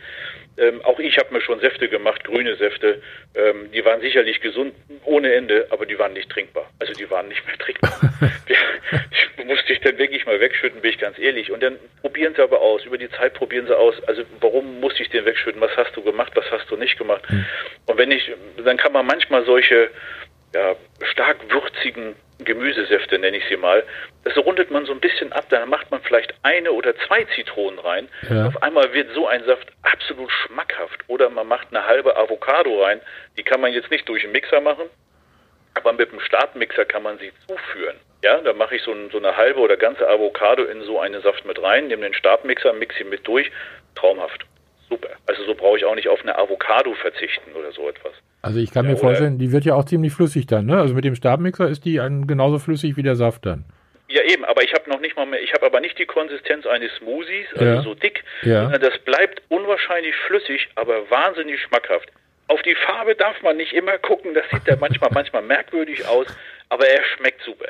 ähm, 0.58 0.82
auch 0.84 1.00
ich 1.00 1.18
habe 1.18 1.34
mir 1.34 1.42
schon 1.42 1.60
Säfte 1.60 1.88
gemacht, 1.88 2.24
grüne 2.24 2.56
Säfte. 2.56 3.02
Ähm, 3.36 3.72
die 3.72 3.86
waren 3.86 4.02
sicherlich 4.02 4.42
gesund 4.42 4.74
ohne 5.04 5.34
Ende, 5.34 5.68
aber 5.70 5.86
die 5.86 6.00
waren 6.00 6.14
nicht 6.14 6.30
trinkbar. 6.30 6.70
Also 6.80 6.94
die 6.94 7.10
waren 7.12 7.28
nicht 7.28 7.46
mehr 7.46 7.58
trinkbar. 7.58 8.00
die 9.38 9.44
musste 9.44 9.74
ich 9.74 9.80
dann 9.82 9.98
wirklich 9.98 10.26
mal 10.26 10.40
wegschütten, 10.40 10.82
bin 10.82 10.92
ich 10.92 10.98
ganz 10.98 11.20
ehrlich. 11.20 11.52
Und 11.52 11.62
dann 11.62 11.78
probieren 12.02 12.34
Sie 12.36 12.42
aber 12.42 12.62
aus. 12.62 12.84
Über 12.86 12.98
die 12.98 13.10
Zeit 13.12 13.36
probieren 13.36 13.68
Sie 13.68 13.78
aus. 13.78 14.02
Also 14.08 14.24
warum 14.42 14.80
musste 14.80 15.04
ich 15.04 15.10
den 15.10 15.26
wegschütten? 15.26 15.62
Was 15.62 15.76
hast 15.78 15.96
du 15.96 16.02
gemacht? 16.02 16.32
Was 16.36 16.50
hast 16.52 16.70
du 16.72 16.76
nicht 16.76 16.98
gemacht? 16.98 17.24
Und 17.86 17.98
wenn 17.98 18.10
ich, 18.10 18.32
dann 18.64 18.78
kann 18.78 18.94
man 18.94 19.06
manchmal 19.06 19.46
solche 19.46 19.92
ja, 20.56 20.76
stark 21.12 21.38
würzigen 21.52 22.16
Gemüsesäfte, 22.40 23.18
nenne 23.18 23.38
ich 23.38 23.46
sie 23.50 23.58
mal. 23.58 23.84
Das 24.24 24.38
rundet 24.38 24.70
man 24.72 24.86
so 24.86 24.92
ein 24.92 25.00
bisschen 25.00 25.32
ab, 25.34 25.46
dann 25.50 25.70
macht 25.70 25.90
man 25.92 26.02
vielleicht 26.02 26.34
eine 26.44 26.72
oder 26.72 26.96
zwei 27.08 27.24
Zitronen 27.36 27.80
rein. 27.80 28.10
Ja. 28.30 28.48
Auf 28.48 28.62
einmal 28.62 28.94
wird 28.94 29.14
so 29.14 29.28
ein 29.28 29.44
Saft 29.46 29.68
absolut 29.82 30.32
schmackhaft. 30.32 31.04
Oder 31.08 31.30
man 31.30 31.48
macht 31.48 31.68
eine 31.72 31.86
halbe 31.86 32.16
Avocado 32.16 32.84
rein. 32.84 33.02
Die 33.38 33.44
kann 33.44 33.62
man 33.62 33.74
jetzt 33.74 33.90
nicht 33.90 34.08
durch 34.08 34.22
den 34.22 34.32
Mixer 34.32 34.62
machen, 34.62 34.90
aber 35.74 35.94
mit 35.94 36.12
dem 36.12 36.20
Startmixer 36.20 36.86
kann 36.86 37.04
man 37.04 37.18
sie 37.18 37.32
zuführen. 37.48 37.98
Ja, 38.24 38.40
da 38.42 38.54
mache 38.54 38.76
ich 38.76 38.82
so, 38.82 38.92
ein, 38.92 39.10
so 39.12 39.18
eine 39.18 39.38
halbe 39.38 39.60
oder 39.60 39.78
ganze 39.78 40.08
Avocado 40.08 40.64
in 40.64 40.82
so 40.84 41.00
einen 41.00 41.22
Saft 41.22 41.46
mit 41.46 41.62
rein, 41.62 41.88
nehme 41.88 42.04
den 42.04 42.14
Startmixer, 42.14 42.74
mixe 42.74 43.04
ihn 43.04 43.10
mit 43.10 43.28
durch. 43.28 43.52
Traumhaft. 43.96 44.46
Super. 44.90 45.10
Also 45.26 45.44
so 45.46 45.54
brauche 45.56 45.78
ich 45.78 45.86
auch 45.86 45.96
nicht 45.96 46.08
auf 46.08 46.22
eine 46.22 46.38
Avocado 46.38 46.94
verzichten 46.94 47.52
oder 47.54 47.72
so 47.72 47.90
etwas. 47.90 48.14
Also 48.42 48.60
ich 48.60 48.72
kann 48.72 48.86
Ja, 48.86 48.92
mir 48.92 48.98
vorstellen, 48.98 49.38
die 49.38 49.52
wird 49.52 49.66
ja 49.66 49.76
auch 49.76 49.84
ziemlich 49.86 50.14
flüssig 50.14 50.48
dann, 50.48 50.66
ne? 50.66 50.80
Also 50.80 50.94
mit 50.94 51.04
dem 51.04 51.16
Stabmixer 51.16 51.68
ist 51.68 51.84
die 51.86 52.00
ein, 52.00 52.28
genauso 52.28 52.60
flüssig 52.60 52.96
wie 52.96 53.04
der 53.04 53.16
Saft 53.16 53.46
dann. 53.46 53.66
Ja 54.10 54.22
eben, 54.24 54.46
aber 54.46 54.64
ich 54.64 54.74
habe 54.74 54.90
noch 54.90 55.02
nicht 55.02 55.18
mal 55.18 55.26
mehr, 55.26 55.42
ich 55.42 55.52
habe 55.54 55.66
aber 55.66 55.82
nicht 55.82 56.00
die 56.00 56.06
Konsistenz 56.06 56.66
eines 56.66 56.92
Smoothies, 56.96 57.48
also 57.54 57.66
Ja. 57.66 57.82
so 57.82 57.94
dick, 57.94 58.24
Ja. 58.44 58.62
sondern 58.64 58.82
das 58.82 58.98
bleibt 59.00 59.42
unwahrscheinlich 59.50 60.16
flüssig, 60.28 60.70
aber 60.76 61.10
wahnsinnig 61.10 61.60
schmackhaft. 61.62 62.08
Auf 62.48 62.62
die 62.62 62.76
Farbe 62.76 63.16
darf 63.16 63.42
man 63.42 63.58
nicht 63.58 63.74
immer 63.74 63.98
gucken, 63.98 64.34
das 64.34 64.46
sieht 64.50 64.66
ja 64.66 64.78
manchmal 64.80 65.10
manchmal 65.14 65.42
merkwürdig 65.42 66.08
aus, 66.08 66.28
aber 66.70 66.88
er 66.88 67.04
schmeckt 67.18 67.42
super. 67.44 67.66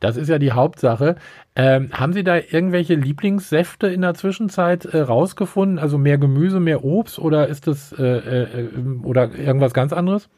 Das 0.00 0.16
ist 0.16 0.28
ja 0.28 0.38
die 0.40 0.50
Hauptsache. 0.50 1.14
Ähm, 1.56 1.90
haben 1.92 2.12
Sie 2.12 2.22
da 2.22 2.36
irgendwelche 2.36 2.94
Lieblingssäfte 2.94 3.86
in 3.86 4.02
der 4.02 4.12
Zwischenzeit 4.12 4.84
äh, 4.84 4.98
rausgefunden? 4.98 5.78
Also 5.78 5.96
mehr 5.96 6.18
Gemüse, 6.18 6.60
mehr 6.60 6.84
Obst 6.84 7.18
oder 7.18 7.48
ist 7.48 7.66
das 7.66 7.94
äh, 7.98 8.02
äh, 8.02 8.68
oder 9.02 9.30
irgendwas 9.34 9.72
ganz 9.72 9.94
anderes? 9.94 10.28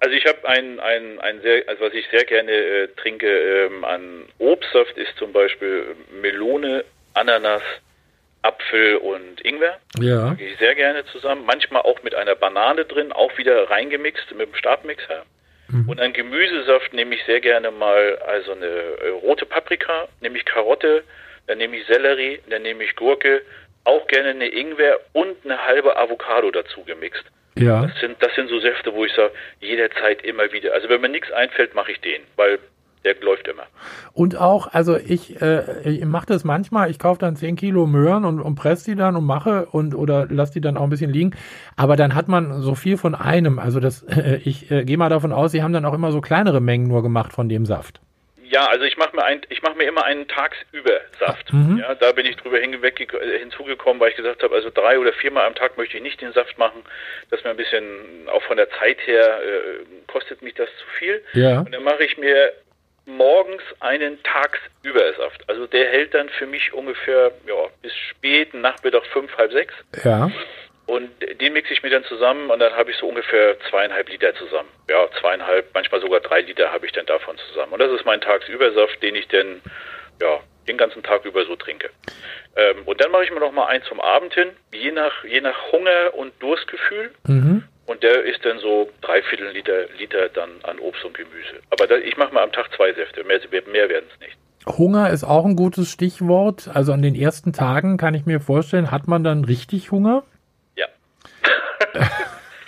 Also 0.00 0.14
ich 0.14 0.26
habe 0.26 0.46
ein, 0.46 0.78
ein, 0.78 1.18
ein 1.20 1.40
sehr, 1.40 1.64
also 1.68 1.84
was 1.84 1.94
ich 1.94 2.06
sehr 2.10 2.24
gerne 2.24 2.52
äh, 2.52 2.88
trinke 2.96 3.26
ähm, 3.26 3.82
an 3.84 4.24
Obstsaft 4.38 4.98
ist 4.98 5.16
zum 5.16 5.32
Beispiel 5.32 5.96
Melone, 6.20 6.84
Ananas, 7.14 7.62
Apfel 8.42 8.96
und 8.98 9.40
Ingwer. 9.42 9.78
Ja. 9.98 10.26
Mag 10.26 10.40
ich 10.40 10.58
sehr 10.58 10.74
gerne 10.74 11.06
zusammen. 11.06 11.46
Manchmal 11.46 11.82
auch 11.82 12.02
mit 12.02 12.14
einer 12.14 12.34
Banane 12.34 12.84
drin, 12.84 13.10
auch 13.12 13.36
wieder 13.38 13.70
reingemixt 13.70 14.34
mit 14.36 14.48
dem 14.48 14.54
Stabmixer. 14.54 15.24
Und 15.88 16.00
an 16.00 16.12
Gemüsesaft 16.12 16.92
nehme 16.92 17.14
ich 17.14 17.24
sehr 17.24 17.40
gerne 17.40 17.70
mal 17.70 18.18
also 18.26 18.52
eine 18.52 18.66
äh, 18.66 19.08
rote 19.22 19.46
Paprika, 19.46 20.08
nehme 20.20 20.38
ich 20.38 20.44
Karotte, 20.44 21.02
dann 21.46 21.58
nehme 21.58 21.76
ich 21.76 21.86
Sellerie, 21.86 22.40
dann 22.48 22.62
nehme 22.62 22.84
ich 22.84 22.94
Gurke, 22.96 23.42
auch 23.84 24.06
gerne 24.06 24.30
eine 24.30 24.48
Ingwer 24.48 25.00
und 25.12 25.36
eine 25.44 25.64
halbe 25.64 25.96
Avocado 25.96 26.50
dazu 26.50 26.82
gemixt. 26.84 27.24
Ja. 27.58 27.86
Das 27.86 28.00
sind, 28.00 28.22
das 28.22 28.34
sind 28.34 28.48
so 28.48 28.58
Säfte, 28.60 28.92
wo 28.92 29.04
ich 29.04 29.12
sage, 29.14 29.32
jederzeit 29.60 30.22
immer 30.24 30.52
wieder. 30.52 30.74
Also 30.74 30.88
wenn 30.88 31.00
mir 31.00 31.08
nichts 31.08 31.30
einfällt, 31.32 31.74
mache 31.74 31.92
ich 31.92 32.00
den, 32.00 32.22
weil 32.36 32.58
der 33.06 33.24
läuft 33.24 33.48
immer. 33.48 33.64
Und 34.12 34.36
auch, 34.36 34.72
also 34.72 34.96
ich, 34.96 35.40
äh, 35.40 35.88
ich 35.88 36.04
mache 36.04 36.26
das 36.26 36.44
manchmal, 36.44 36.90
ich 36.90 36.98
kaufe 36.98 37.18
dann 37.18 37.36
10 37.36 37.56
Kilo 37.56 37.86
Möhren 37.86 38.24
und, 38.24 38.40
und 38.40 38.56
presse 38.56 38.90
die 38.90 38.96
dann 38.96 39.16
und 39.16 39.24
mache 39.24 39.66
und 39.66 39.94
oder 39.94 40.26
lass 40.28 40.50
die 40.50 40.60
dann 40.60 40.76
auch 40.76 40.82
ein 40.82 40.90
bisschen 40.90 41.12
liegen. 41.12 41.36
Aber 41.76 41.96
dann 41.96 42.14
hat 42.14 42.28
man 42.28 42.60
so 42.60 42.74
viel 42.74 42.96
von 42.96 43.14
einem. 43.14 43.58
Also 43.58 43.80
das, 43.80 44.02
äh, 44.08 44.40
ich 44.44 44.70
äh, 44.70 44.84
gehe 44.84 44.96
mal 44.96 45.08
davon 45.08 45.32
aus, 45.32 45.52
sie 45.52 45.62
haben 45.62 45.72
dann 45.72 45.84
auch 45.84 45.94
immer 45.94 46.12
so 46.12 46.20
kleinere 46.20 46.60
Mengen 46.60 46.88
nur 46.88 47.02
gemacht 47.02 47.32
von 47.32 47.48
dem 47.48 47.64
Saft. 47.64 48.00
Ja, 48.48 48.66
also 48.66 48.84
ich 48.84 48.96
mache 48.96 49.14
mir 49.16 49.24
ein, 49.24 49.40
ich 49.48 49.62
mache 49.62 49.76
mir 49.76 49.84
immer 49.84 50.04
einen 50.04 50.28
tagsüber 50.28 51.00
Saft. 51.18 51.52
Mhm. 51.52 51.78
Ja, 51.78 51.94
da 51.94 52.12
bin 52.12 52.26
ich 52.26 52.36
drüber 52.36 52.58
hinweg 52.58 53.00
äh, 53.00 53.38
hinzugekommen, 53.38 54.00
weil 54.00 54.10
ich 54.10 54.16
gesagt 54.16 54.42
habe, 54.42 54.54
also 54.54 54.70
drei 54.72 54.98
oder 54.98 55.12
viermal 55.12 55.46
am 55.46 55.54
Tag 55.54 55.76
möchte 55.76 55.96
ich 55.96 56.02
nicht 56.02 56.20
den 56.20 56.32
Saft 56.32 56.56
machen. 56.56 56.82
Das 57.30 57.42
mir 57.42 57.50
ein 57.50 57.56
bisschen 57.56 57.84
auch 58.32 58.42
von 58.42 58.56
der 58.56 58.70
Zeit 58.70 58.98
her 59.06 59.40
äh, 59.42 59.84
kostet 60.06 60.42
mich 60.42 60.54
das 60.54 60.68
zu 60.78 60.86
viel. 60.98 61.22
Ja. 61.32 61.60
Und 61.60 61.74
dann 61.74 61.82
mache 61.82 62.04
ich 62.04 62.18
mir 62.18 62.52
morgens 63.06 63.62
einen 63.80 64.22
Tagsübersaft. 64.22 65.48
Also 65.48 65.66
der 65.66 65.88
hält 65.88 66.14
dann 66.14 66.28
für 66.28 66.46
mich 66.46 66.72
ungefähr 66.72 67.32
ja, 67.46 67.54
bis 67.82 67.94
späten 67.94 68.60
Nachmittag 68.60 69.06
fünf, 69.06 69.36
halb 69.36 69.52
sechs. 69.52 69.74
Ja. 70.04 70.30
Und 70.86 71.10
den 71.40 71.52
mixe 71.52 71.72
ich 71.72 71.82
mir 71.82 71.90
dann 71.90 72.04
zusammen 72.04 72.48
und 72.50 72.60
dann 72.60 72.72
habe 72.74 72.92
ich 72.92 72.96
so 72.96 73.08
ungefähr 73.08 73.58
zweieinhalb 73.70 74.08
Liter 74.08 74.34
zusammen. 74.36 74.68
Ja, 74.88 75.08
zweieinhalb, 75.20 75.74
manchmal 75.74 76.00
sogar 76.00 76.20
drei 76.20 76.42
Liter 76.42 76.72
habe 76.72 76.86
ich 76.86 76.92
dann 76.92 77.06
davon 77.06 77.36
zusammen. 77.48 77.72
Und 77.72 77.80
das 77.80 77.90
ist 77.90 78.04
mein 78.04 78.20
Tagsübersaft, 78.20 79.02
den 79.02 79.16
ich 79.16 79.26
dann 79.28 79.62
ja, 80.20 80.40
den 80.68 80.76
ganzen 80.76 81.02
Tag 81.02 81.24
über 81.24 81.44
so 81.44 81.56
trinke. 81.56 81.90
Ähm, 82.54 82.82
und 82.84 83.00
dann 83.00 83.10
mache 83.10 83.24
ich 83.24 83.30
mir 83.32 83.40
noch 83.40 83.52
mal 83.52 83.66
einen 83.66 83.82
zum 83.84 84.00
Abend 84.00 84.34
hin, 84.34 84.50
je 84.72 84.92
nach, 84.92 85.24
je 85.24 85.40
nach 85.40 85.72
Hunger 85.72 86.14
und 86.14 86.32
Durstgefühl. 86.40 87.12
Mhm. 87.26 87.64
Und 87.86 88.02
der 88.02 88.24
ist 88.24 88.44
dann 88.44 88.58
so 88.58 88.90
dreiviertel 89.00 89.48
Liter, 89.50 89.86
Liter 89.98 90.28
dann 90.30 90.50
an 90.64 90.78
Obst 90.80 91.04
und 91.04 91.16
Gemüse. 91.16 91.60
Aber 91.70 91.86
da, 91.86 91.96
ich 91.96 92.16
mache 92.16 92.34
mal 92.34 92.42
am 92.42 92.52
Tag 92.52 92.68
zwei 92.74 92.92
Säfte, 92.92 93.22
mehr, 93.24 93.40
mehr 93.66 93.88
werden 93.88 94.06
es 94.12 94.20
nicht. 94.20 94.36
Hunger 94.66 95.10
ist 95.10 95.22
auch 95.22 95.44
ein 95.44 95.54
gutes 95.54 95.90
Stichwort. 95.90 96.68
Also 96.72 96.92
an 96.92 97.02
den 97.02 97.14
ersten 97.14 97.52
Tagen 97.52 97.96
kann 97.96 98.14
ich 98.14 98.26
mir 98.26 98.40
vorstellen, 98.40 98.90
hat 98.90 99.06
man 99.06 99.22
dann 99.22 99.44
richtig 99.44 99.92
Hunger? 99.92 100.24
Ja. 100.74 100.86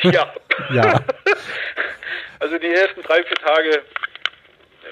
ja. 0.11 0.33
Ja. 0.73 1.01
Also 2.41 2.57
die 2.57 2.69
ersten 2.69 3.03
drei, 3.03 3.25
vier 3.25 3.37
Tage, 3.37 3.83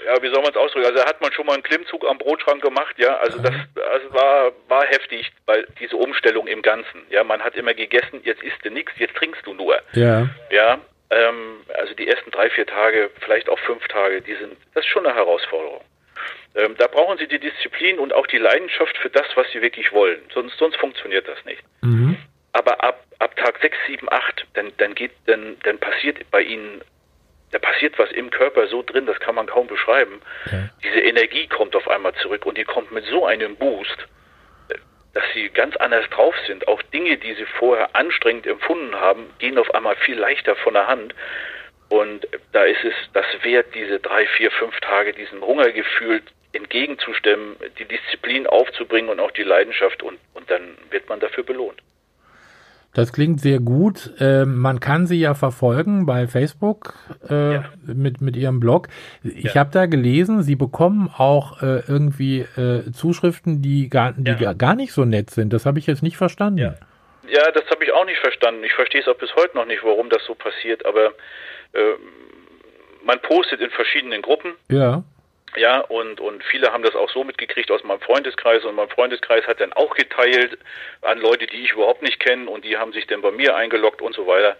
ja, 0.07 0.23
wie 0.23 0.29
soll 0.29 0.40
man 0.40 0.53
es 0.53 0.57
ausdrücken? 0.57 0.87
Also 0.87 0.99
da 0.99 1.07
hat 1.07 1.21
man 1.21 1.33
schon 1.33 1.47
mal 1.47 1.55
einen 1.55 1.64
Klimmzug 1.64 2.07
am 2.09 2.19
Brotschrank 2.19 2.62
gemacht, 2.62 2.95
ja. 2.97 3.16
Also 3.16 3.38
das 3.38 3.53
also 3.90 4.14
war, 4.14 4.53
war 4.69 4.87
heftig, 4.87 5.33
weil 5.47 5.66
diese 5.81 5.97
Umstellung 5.97 6.47
im 6.47 6.62
Ganzen. 6.62 7.03
Ja, 7.11 7.25
man 7.25 7.42
hat 7.42 7.57
immer 7.57 7.75
gegessen, 7.75 8.21
jetzt 8.23 8.42
isst 8.42 8.64
du 8.64 8.71
nichts, 8.71 8.92
jetzt 8.99 9.16
trinkst 9.16 9.45
du 9.45 9.55
nur. 9.55 9.81
Ja. 9.95 10.29
Ja, 10.51 10.79
ähm, 11.11 11.61
also 11.75 11.95
die 11.95 12.07
ersten 12.07 12.31
drei, 12.31 12.51
vier 12.51 12.66
Tage, 12.66 13.11
vielleicht 13.21 13.49
auch 13.49 13.59
fünf 13.59 13.87
Tage, 13.88 14.23
die 14.23 14.35
sind, 14.35 14.57
das 14.75 14.85
ist 14.85 14.90
schon 14.90 15.07
eine 15.07 15.16
Herausforderung. 15.16 15.83
Ähm, 16.55 16.77
da 16.79 16.87
brauchen 16.87 17.19
sie 17.19 17.27
die 17.27 17.40
Disziplin 17.40 17.99
und 17.99 18.12
auch 18.12 18.29
die 18.29 18.38
Leidenschaft 18.38 18.97
für 18.99 19.11
das, 19.11 19.27
was 19.35 19.51
sie 19.53 19.61
wirklich 19.61 19.92
wollen. 19.92 20.21
Sonst, 20.33 20.57
sonst 20.59 20.77
funktioniert 20.77 21.27
das 21.27 21.45
nicht. 21.45 21.62
Mhm. 21.83 22.16
Aber 22.53 22.83
ab, 22.83 23.05
ab 23.19 23.37
Tag 23.37 23.59
6, 23.61 23.77
7, 23.88 24.11
8, 24.11 24.47
dann, 24.55 24.73
dann 24.79 24.95
geht, 24.95 25.12
dann, 25.27 25.57
dann 25.64 25.79
passiert 25.79 26.19
bei 26.31 26.42
ihnen, 26.42 26.81
da 27.53 27.59
passiert 27.59 27.99
was 27.99 28.11
im 28.13 28.31
Körper 28.31 28.67
so 28.67 28.83
drin, 28.83 29.07
das 29.07 29.21
kann 29.21 29.35
man 29.35 29.47
kaum 29.47 29.67
beschreiben. 29.67 30.21
Ja. 30.51 30.69
Diese 30.83 31.01
Energie 31.01 31.47
kommt 31.47 31.77
auf 31.77 31.89
einmal 31.89 32.15
zurück 32.15 32.45
und 32.47 32.59
die 32.59 32.65
kommt 32.65 32.93
mit 32.93 33.05
so 33.07 33.27
einem 33.27 33.57
Boost, 33.57 33.97
äh, 34.69 34.75
dass 35.15 35.25
sie 35.35 35.49
ganz 35.51 35.77
anders 35.77 36.09
drauf 36.11 36.35
sind. 36.47 36.67
Auch 36.69 36.83
Dinge, 36.83 37.17
die 37.17 37.35
sie 37.35 37.47
vorher 37.59 37.95
anstrengend 37.95 38.47
empfunden 38.47 38.95
haben, 38.97 39.31
gehen 39.39 39.59
auf 39.59 39.75
einmal 39.75 39.97
viel 39.97 40.19
leichter 40.19 40.57
von 40.57 40.75
der 40.75 40.87
Hand. 40.87 41.15
Und 41.89 42.27
da 42.53 42.65
ist 42.65 42.83
es 42.85 42.95
das 43.13 43.27
wert, 43.43 43.75
diese 43.75 44.01
drei, 44.01 44.27
vier, 44.27 44.51
fünf 44.51 44.79
Tage 44.81 45.13
diesem 45.13 45.41
Hungergefühl 45.41 46.23
entgegenzustemmen, 46.53 47.57
die 47.79 47.85
Disziplin 47.85 48.47
aufzubringen 48.47 49.11
und 49.11 49.21
auch 49.21 49.31
die 49.31 49.43
Leidenschaft 49.43 50.03
und, 50.03 50.19
und 50.35 50.51
dann 50.51 50.77
wird 50.91 51.09
man 51.09 51.21
dafür 51.21 51.45
belohnt. 51.45 51.81
Das 52.97 53.13
klingt 53.13 53.43
sehr 53.43 53.59
gut. 53.61 54.13
Ähm, 54.21 54.57
man 54.57 54.81
kann 54.81 55.07
sie 55.07 55.21
ja 55.21 55.35
verfolgen 55.35 56.07
bei 56.07 56.27
Facebook 56.27 56.95
äh, 57.29 57.53
Ja. 57.55 57.65
mit, 57.87 58.23
mit 58.23 58.37
ihrem 58.37 58.59
Blog. 58.59 58.89
Ich 59.23 59.53
Ja. 59.53 59.57
habe 59.57 59.71
da 59.71 59.85
gelesen, 59.85 60.43
sie 60.43 60.57
bekommen 60.57 61.11
auch 61.15 61.63
äh, 61.63 61.83
irgendwie 61.87 62.41
äh, 62.57 62.91
Zuschriften, 62.93 63.61
die, 63.61 63.91
gar, 63.91 64.13
die 64.17 64.31
Ja. 64.43 64.55
gar- 64.55 64.75
nicht 64.77 64.93
so 64.93 65.05
nett 65.05 65.29
sind. 65.29 65.53
Das 65.53 65.67
habe 65.67 65.79
ich 65.79 65.87
jetzt 65.87 66.03
nicht 66.03 66.17
verstanden. 66.17 66.59
Ja. 66.59 66.75
Ja, 67.29 67.51
das 67.53 67.65
habe 67.71 67.85
ich 67.85 67.93
auch 67.93 68.07
nicht 68.07 68.19
verstanden. 68.21 68.65
Ich 68.65 68.73
verstehe 68.73 69.03
es 69.03 69.09
auch 69.09 69.19
bis 69.19 69.35
heute 69.37 69.57
noch 69.57 69.67
nicht, 69.67 69.85
warum 69.85 70.09
das 70.09 70.25
so 70.25 70.35
passiert, 70.35 70.87
aber 70.87 71.09
äh, 71.75 71.81
man 73.05 73.21
postet 73.21 73.61
in 73.61 73.69
verschiedenen 73.71 74.23
Gruppen, 74.23 74.53
Ja. 74.71 75.03
Ja, 75.57 75.81
und, 75.81 76.21
und 76.21 76.45
viele 76.45 76.73
haben 76.73 76.83
das 76.83 76.95
auch 76.95 77.11
so 77.11 77.25
mitgekriegt 77.25 77.71
aus 77.71 77.83
meinem 77.85 78.01
Freundeskreis. 78.01 78.64
Und 78.64 78.75
mein 78.75 78.88
Freundeskreis 78.88 79.47
hat 79.47 79.61
dann 79.61 79.73
auch 79.73 79.95
geteilt 79.95 80.59
an 81.03 81.19
Leute, 81.19 81.47
die 81.47 81.64
ich 81.64 81.73
überhaupt 81.73 82.03
nicht 82.03 82.21
kenne. 82.21 82.49
Und 82.49 82.64
die 82.64 82.77
haben 82.77 82.92
sich 82.92 83.07
dann 83.07 83.23
bei 83.23 83.31
mir 83.31 83.57
eingeloggt 83.57 84.03
und 84.03 84.14
so 84.14 84.27
weiter. 84.27 84.57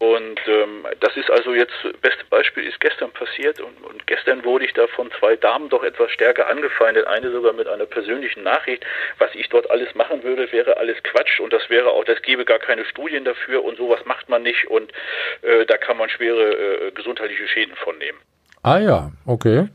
Und 0.00 0.40
ähm, 0.46 0.86
das 1.00 1.16
ist 1.16 1.28
also 1.28 1.52
jetzt, 1.54 1.74
beste 2.00 2.24
Beispiel 2.30 2.64
ist 2.64 2.78
gestern 2.80 3.10
passiert. 3.10 3.60
Und, 3.60 3.82
und 3.82 4.06
gestern 4.06 4.44
wurde 4.44 4.64
ich 4.64 4.72
da 4.72 4.86
von 4.86 5.10
zwei 5.18 5.34
Damen 5.34 5.68
doch 5.70 5.82
etwas 5.82 6.12
stärker 6.12 6.46
angefeindet, 6.46 7.06
eine 7.08 7.32
sogar 7.32 7.52
mit 7.52 7.66
einer 7.66 7.86
persönlichen 7.86 8.44
Nachricht, 8.44 8.84
was 9.18 9.34
ich 9.34 9.48
dort 9.48 9.68
alles 9.70 9.92
machen 9.96 10.22
würde, 10.22 10.52
wäre 10.52 10.76
alles 10.76 11.02
Quatsch. 11.02 11.40
Und 11.40 11.52
das 11.52 11.68
wäre 11.68 11.90
auch, 11.90 12.04
das 12.04 12.22
gäbe 12.22 12.44
gar 12.44 12.60
keine 12.60 12.84
Studien 12.84 13.24
dafür. 13.24 13.64
Und 13.64 13.76
sowas 13.76 14.04
macht 14.04 14.28
man 14.28 14.42
nicht. 14.42 14.68
Und 14.68 14.92
äh, 15.42 15.66
da 15.66 15.76
kann 15.76 15.96
man 15.96 16.08
schwere 16.10 16.86
äh, 16.86 16.90
gesundheitliche 16.92 17.48
Schäden 17.48 17.74
von 17.74 17.98
nehmen. 17.98 18.18
Ah 18.62 18.78
ja, 18.78 19.10
okay. 19.26 19.68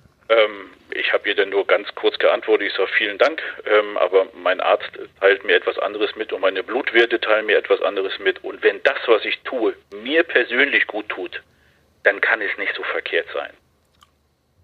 Ich 1.13 1.19
habe 1.19 1.30
ihr 1.30 1.36
dann 1.36 1.49
nur 1.49 1.67
ganz 1.67 1.93
kurz 1.93 2.17
geantwortet, 2.17 2.69
ich 2.69 2.73
sage 2.73 2.89
vielen 2.97 3.19
Dank, 3.19 3.39
ähm, 3.67 3.97
aber 3.97 4.26
mein 4.34 4.60
Arzt 4.60 4.89
teilt 5.19 5.45
mir 5.45 5.56
etwas 5.56 5.78
anderes 5.78 6.15
mit 6.15 6.34
und 6.34 6.41
meine 6.41 6.63
Blutwerte 6.63 7.19
teilen 7.19 7.45
mir 7.45 7.56
etwas 7.56 7.84
anderes 7.84 8.17
mit. 8.17 8.43
Und 8.43 8.63
wenn 8.63 8.82
das, 8.82 8.97
was 9.06 9.23
ich 9.23 9.39
tue, 9.43 9.76
mir 9.93 10.23
persönlich 10.23 10.88
gut 10.88 11.08
tut, 11.10 11.43
dann 12.02 12.19
kann 12.19 12.41
es 12.41 12.58
nicht 12.58 12.73
so 12.76 12.82
verkehrt 12.82 13.28
sein. 13.32 13.52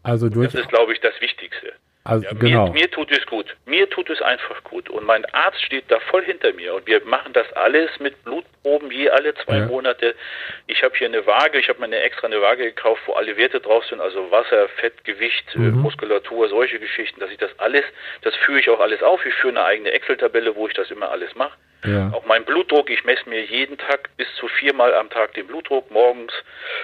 Also 0.01 0.27
durch. 0.27 0.51
Das 0.51 0.62
ist, 0.62 0.69
glaube 0.69 0.91
ich, 0.91 0.99
das 1.01 1.13
Wichtigste. 1.21 1.73
Also 2.05 2.25
Ja, 2.25 2.33
genau. 2.33 2.67
mir, 2.67 2.73
mir 2.73 2.91
tut 2.91 3.12
es 3.12 3.25
gut. 3.25 3.55
Mir 3.65 3.89
tut 3.89 4.09
es 4.09 4.21
einfach 4.21 4.63
gut. 4.63 4.89
Und 4.89 5.05
mein 5.05 5.25
Arzt 5.33 5.62
steht 5.63 5.83
da 5.89 5.99
voll 5.99 6.23
hinter 6.23 6.53
mir. 6.53 6.73
Und 6.73 6.88
wir 6.88 7.03
machen 7.05 7.33
das 7.33 7.51
alles 7.53 7.89
mit 7.99 8.23
Blutproben 8.23 8.89
je 8.89 9.09
alle 9.09 9.35
zwei 9.35 9.57
Ja. 9.57 9.65
Monate. 9.65 10.15
Ich 10.67 10.81
habe 10.81 10.95
hier 10.97 11.07
eine 11.07 11.25
Waage. 11.27 11.59
Ich 11.59 11.67
habe 11.69 11.79
mir 11.79 11.85
eine 11.85 11.99
extra 11.99 12.27
eine 12.27 12.41
Waage 12.41 12.63
gekauft, 12.63 13.01
wo 13.05 13.13
alle 13.13 13.35
Werte 13.38 13.59
drauf 13.59 13.85
sind. 13.85 13.99
Also 13.99 14.31
Wasser, 14.31 14.69
Fett, 14.69 15.03
Gewicht, 15.03 15.45
äh, 15.55 15.59
Mhm. 15.59 15.81
Muskulatur, 15.81 16.47
solche 16.47 16.79
Geschichten. 16.79 17.19
Dass 17.19 17.31
ich 17.31 17.38
das 17.38 17.51
alles, 17.59 17.83
das 18.21 18.33
führe 18.38 18.59
ich 18.59 18.69
auch 18.69 18.79
alles 18.79 19.03
auf. 19.03 19.23
Ich 19.25 19.33
führe 19.35 19.53
eine 19.57 19.65
eigene 19.65 19.91
Excel-Tabelle, 19.91 20.55
wo 20.55 20.67
ich 20.67 20.73
das 20.73 20.89
immer 20.91 21.12
alles 21.12 21.35
mache. 21.35 21.57
Ja. 21.86 22.12
Auch 22.13 22.26
mein 22.26 22.44
Blutdruck, 22.44 22.89
ich 22.89 23.06
messe 23.06 23.30
mir 23.30 23.44
jeden 23.46 23.78
Tag 23.78 24.10
bis 24.18 24.28
zu 24.36 24.48
viermal 24.48 24.94
am 24.94 25.10
Tag 25.10 25.34
den 25.34 25.48
Blutdruck, 25.48 25.89
morgens, 25.92 26.34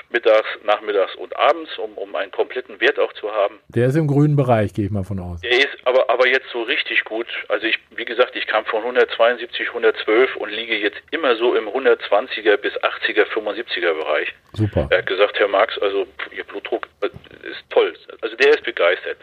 mittags, 0.09 0.47
nachmittags 0.63 1.15
und 1.15 1.35
abends, 1.37 1.77
um, 1.77 1.97
um 1.97 2.15
einen 2.15 2.31
kompletten 2.31 2.79
Wert 2.79 2.97
auch 2.99 3.11
zu 3.13 3.31
haben. 3.31 3.59
Der 3.69 3.87
ist 3.87 3.95
im 3.95 4.07
grünen 4.07 4.35
Bereich, 4.35 4.73
gehe 4.73 4.85
ich 4.85 4.91
mal 4.91 5.03
von 5.03 5.19
aus. 5.19 5.41
Der 5.41 5.57
ist 5.57 5.77
aber, 5.83 6.09
aber 6.09 6.27
jetzt 6.27 6.49
so 6.51 6.61
richtig 6.63 7.03
gut. 7.03 7.27
Also 7.49 7.67
ich, 7.67 7.77
wie 7.95 8.05
gesagt, 8.05 8.35
ich 8.35 8.47
kam 8.47 8.65
von 8.65 8.79
172, 8.81 9.67
112 9.67 10.35
und 10.37 10.49
liege 10.49 10.77
jetzt 10.77 10.97
immer 11.11 11.35
so 11.35 11.55
im 11.55 11.67
120er 11.67 12.57
bis 12.57 12.73
80er, 12.75 13.25
75er 13.25 13.93
Bereich. 13.93 14.33
Super. 14.53 14.87
Er 14.91 14.99
hat 14.99 15.07
gesagt, 15.07 15.37
Herr 15.39 15.49
Marx, 15.49 15.77
also 15.79 16.07
Ihr 16.31 16.43
Blutdruck 16.45 16.87
äh, 17.01 17.07
ist 17.47 17.63
toll. 17.69 17.93
Also 18.21 18.35
der 18.37 18.51
ist 18.51 18.63
begeistert. 18.63 19.17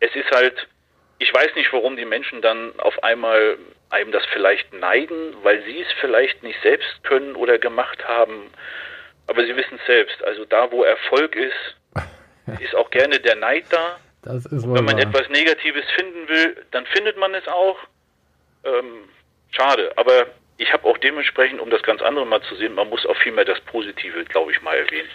Es 0.00 0.14
ist 0.14 0.30
halt, 0.30 0.66
ich 1.18 1.32
weiß 1.32 1.54
nicht, 1.56 1.72
warum 1.72 1.96
die 1.96 2.04
Menschen 2.04 2.42
dann 2.42 2.78
auf 2.78 3.02
einmal 3.02 3.58
einem 3.90 4.12
das 4.12 4.24
vielleicht 4.32 4.72
neiden, 4.72 5.34
weil 5.42 5.62
sie 5.64 5.80
es 5.80 5.88
vielleicht 6.00 6.42
nicht 6.42 6.60
selbst 6.62 7.02
können 7.04 7.34
oder 7.34 7.58
gemacht 7.58 8.06
haben. 8.06 8.50
Aber 9.26 9.44
sie 9.44 9.56
wissen 9.56 9.78
es 9.80 9.86
selbst. 9.86 10.22
Also 10.24 10.44
da, 10.44 10.70
wo 10.70 10.84
Erfolg 10.84 11.34
ist, 11.36 11.76
ist 12.60 12.74
auch 12.74 12.90
gerne 12.90 13.18
der 13.18 13.36
Neid 13.36 13.64
da. 13.70 13.98
Wenn 14.22 14.84
man 14.84 14.96
wahr. 14.96 15.02
etwas 15.02 15.28
Negatives 15.28 15.84
finden 15.96 16.28
will, 16.28 16.66
dann 16.70 16.86
findet 16.86 17.16
man 17.16 17.34
es 17.34 17.46
auch. 17.48 17.78
Ähm, 18.64 19.08
schade, 19.50 19.92
aber 19.96 20.26
ich 20.58 20.72
habe 20.72 20.86
auch 20.88 20.98
dementsprechend, 20.98 21.60
um 21.60 21.70
das 21.70 21.82
ganz 21.82 22.02
andere 22.02 22.26
mal 22.26 22.42
zu 22.42 22.56
sehen, 22.56 22.74
man 22.74 22.88
muss 22.88 23.06
auch 23.06 23.16
viel 23.18 23.32
mehr 23.32 23.44
das 23.44 23.60
Positive, 23.60 24.24
glaube 24.24 24.50
ich, 24.50 24.60
mal 24.60 24.76
erwähnen. 24.76 25.08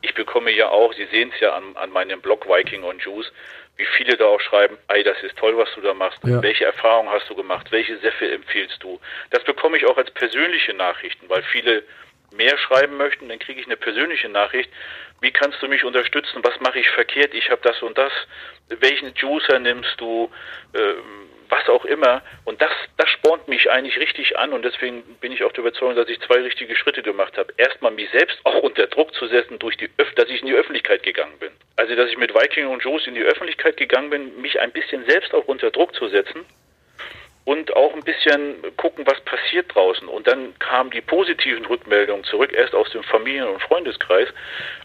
ich 0.00 0.14
bekomme 0.14 0.50
ja 0.50 0.70
auch, 0.70 0.92
Sie 0.94 1.04
sehen 1.06 1.30
es 1.34 1.40
ja 1.40 1.54
an, 1.54 1.76
an 1.76 1.90
meinem 1.90 2.20
Blog 2.22 2.48
Viking 2.48 2.82
on 2.82 2.98
Juice, 2.98 3.30
wie 3.76 3.84
viele 3.96 4.16
da 4.16 4.24
auch 4.24 4.40
schreiben, 4.40 4.78
ey, 4.88 5.02
das 5.04 5.22
ist 5.22 5.36
toll, 5.36 5.56
was 5.56 5.68
du 5.74 5.80
da 5.80 5.92
machst. 5.92 6.18
Ja. 6.24 6.42
Welche 6.42 6.64
Erfahrungen 6.64 7.10
hast 7.10 7.28
du 7.28 7.34
gemacht? 7.34 7.70
Welche 7.70 7.98
Säffe 7.98 8.30
empfiehlst 8.30 8.82
du? 8.82 8.98
Das 9.30 9.44
bekomme 9.44 9.76
ich 9.76 9.86
auch 9.86 9.96
als 9.96 10.10
persönliche 10.12 10.72
Nachrichten, 10.74 11.28
weil 11.28 11.42
viele 11.42 11.82
mehr 12.32 12.56
schreiben 12.58 12.96
möchten, 12.96 13.28
dann 13.28 13.38
kriege 13.38 13.60
ich 13.60 13.66
eine 13.66 13.76
persönliche 13.76 14.28
Nachricht. 14.28 14.70
Wie 15.20 15.30
kannst 15.30 15.62
du 15.62 15.68
mich 15.68 15.84
unterstützen? 15.84 16.42
Was 16.42 16.58
mache 16.60 16.78
ich 16.78 16.88
verkehrt? 16.90 17.34
Ich 17.34 17.50
habe 17.50 17.60
das 17.62 17.80
und 17.82 17.96
das. 17.96 18.12
Welchen 18.68 19.14
Juicer 19.14 19.58
nimmst 19.58 20.00
du? 20.00 20.30
Ähm, 20.74 21.30
was 21.48 21.68
auch 21.68 21.84
immer. 21.84 22.22
Und 22.44 22.60
das, 22.60 22.72
das 22.96 23.08
spornt 23.10 23.48
mich 23.48 23.70
eigentlich 23.70 23.98
richtig 23.98 24.38
an 24.38 24.52
und 24.52 24.64
deswegen 24.64 25.02
bin 25.20 25.32
ich 25.32 25.44
auch 25.44 25.52
der 25.52 25.64
Überzeugung, 25.64 25.96
dass 25.96 26.08
ich 26.08 26.20
zwei 26.20 26.40
richtige 26.40 26.74
Schritte 26.76 27.02
gemacht 27.02 27.36
habe. 27.38 27.52
Erstmal 27.56 27.92
mich 27.92 28.10
selbst 28.10 28.38
auch 28.44 28.62
unter 28.62 28.86
Druck 28.86 29.14
zu 29.14 29.26
setzen, 29.26 29.58
durch 29.58 29.76
die 29.76 29.90
Öff 29.98 30.12
dass 30.14 30.28
ich 30.30 30.40
in 30.40 30.46
die 30.46 30.54
Öffentlichkeit 30.54 31.02
gegangen 31.02 31.38
bin. 31.38 31.50
Also, 31.76 31.94
dass 31.94 32.10
ich 32.10 32.16
mit 32.16 32.34
Viking 32.34 32.66
und 32.68 32.82
Juice 32.82 33.06
in 33.06 33.14
die 33.14 33.22
Öffentlichkeit 33.22 33.76
gegangen 33.76 34.10
bin, 34.10 34.40
mich 34.40 34.60
ein 34.60 34.72
bisschen 34.72 35.04
selbst 35.06 35.34
auch 35.34 35.46
unter 35.46 35.70
Druck 35.70 35.94
zu 35.94 36.08
setzen 36.08 36.44
und 37.46 37.74
auch 37.76 37.94
ein 37.94 38.02
bisschen 38.02 38.56
gucken, 38.76 39.06
was 39.06 39.20
passiert 39.20 39.72
draußen. 39.74 40.08
Und 40.08 40.26
dann 40.26 40.58
kamen 40.58 40.90
die 40.90 41.00
positiven 41.00 41.64
Rückmeldungen 41.64 42.24
zurück, 42.24 42.52
erst 42.52 42.74
aus 42.74 42.90
dem 42.90 43.04
Familien- 43.04 43.48
und 43.48 43.62
Freundeskreis 43.62 44.28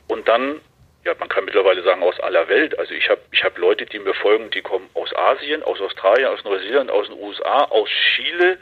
und 0.07 0.27
dann, 0.27 0.61
ja, 1.03 1.15
man 1.19 1.29
kann 1.29 1.45
mittlerweile 1.45 1.81
sagen, 1.83 2.03
aus 2.03 2.19
aller 2.19 2.47
Welt. 2.47 2.77
Also 2.77 2.93
ich 2.93 3.09
habe 3.09 3.21
ich 3.31 3.43
hab 3.43 3.57
Leute, 3.57 3.85
die 3.85 3.99
mir 3.99 4.13
folgen, 4.13 4.49
die 4.51 4.61
kommen 4.61 4.89
aus 4.93 5.15
Asien, 5.15 5.63
aus 5.63 5.81
Australien, 5.81 6.27
aus 6.27 6.43
Neuseeland, 6.43 6.91
aus 6.91 7.07
den 7.07 7.17
USA, 7.17 7.63
aus 7.65 7.89
Chile, 7.89 8.57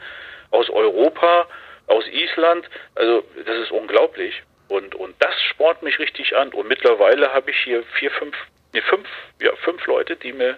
aus 0.50 0.70
Europa, 0.70 1.46
aus 1.86 2.06
Island. 2.08 2.68
Also 2.94 3.24
das 3.44 3.56
ist 3.58 3.70
unglaublich. 3.70 4.42
Und, 4.68 4.94
und 4.94 5.14
das 5.18 5.34
spornt 5.50 5.82
mich 5.82 5.98
richtig 5.98 6.36
an. 6.36 6.52
Und 6.52 6.68
mittlerweile 6.68 7.32
habe 7.32 7.50
ich 7.50 7.58
hier 7.58 7.82
vier, 7.98 8.10
fünf, 8.12 8.36
nee, 8.72 8.80
fünf, 8.82 9.06
ja, 9.42 9.54
fünf 9.56 9.84
Leute, 9.86 10.16
die 10.16 10.32
mir 10.32 10.56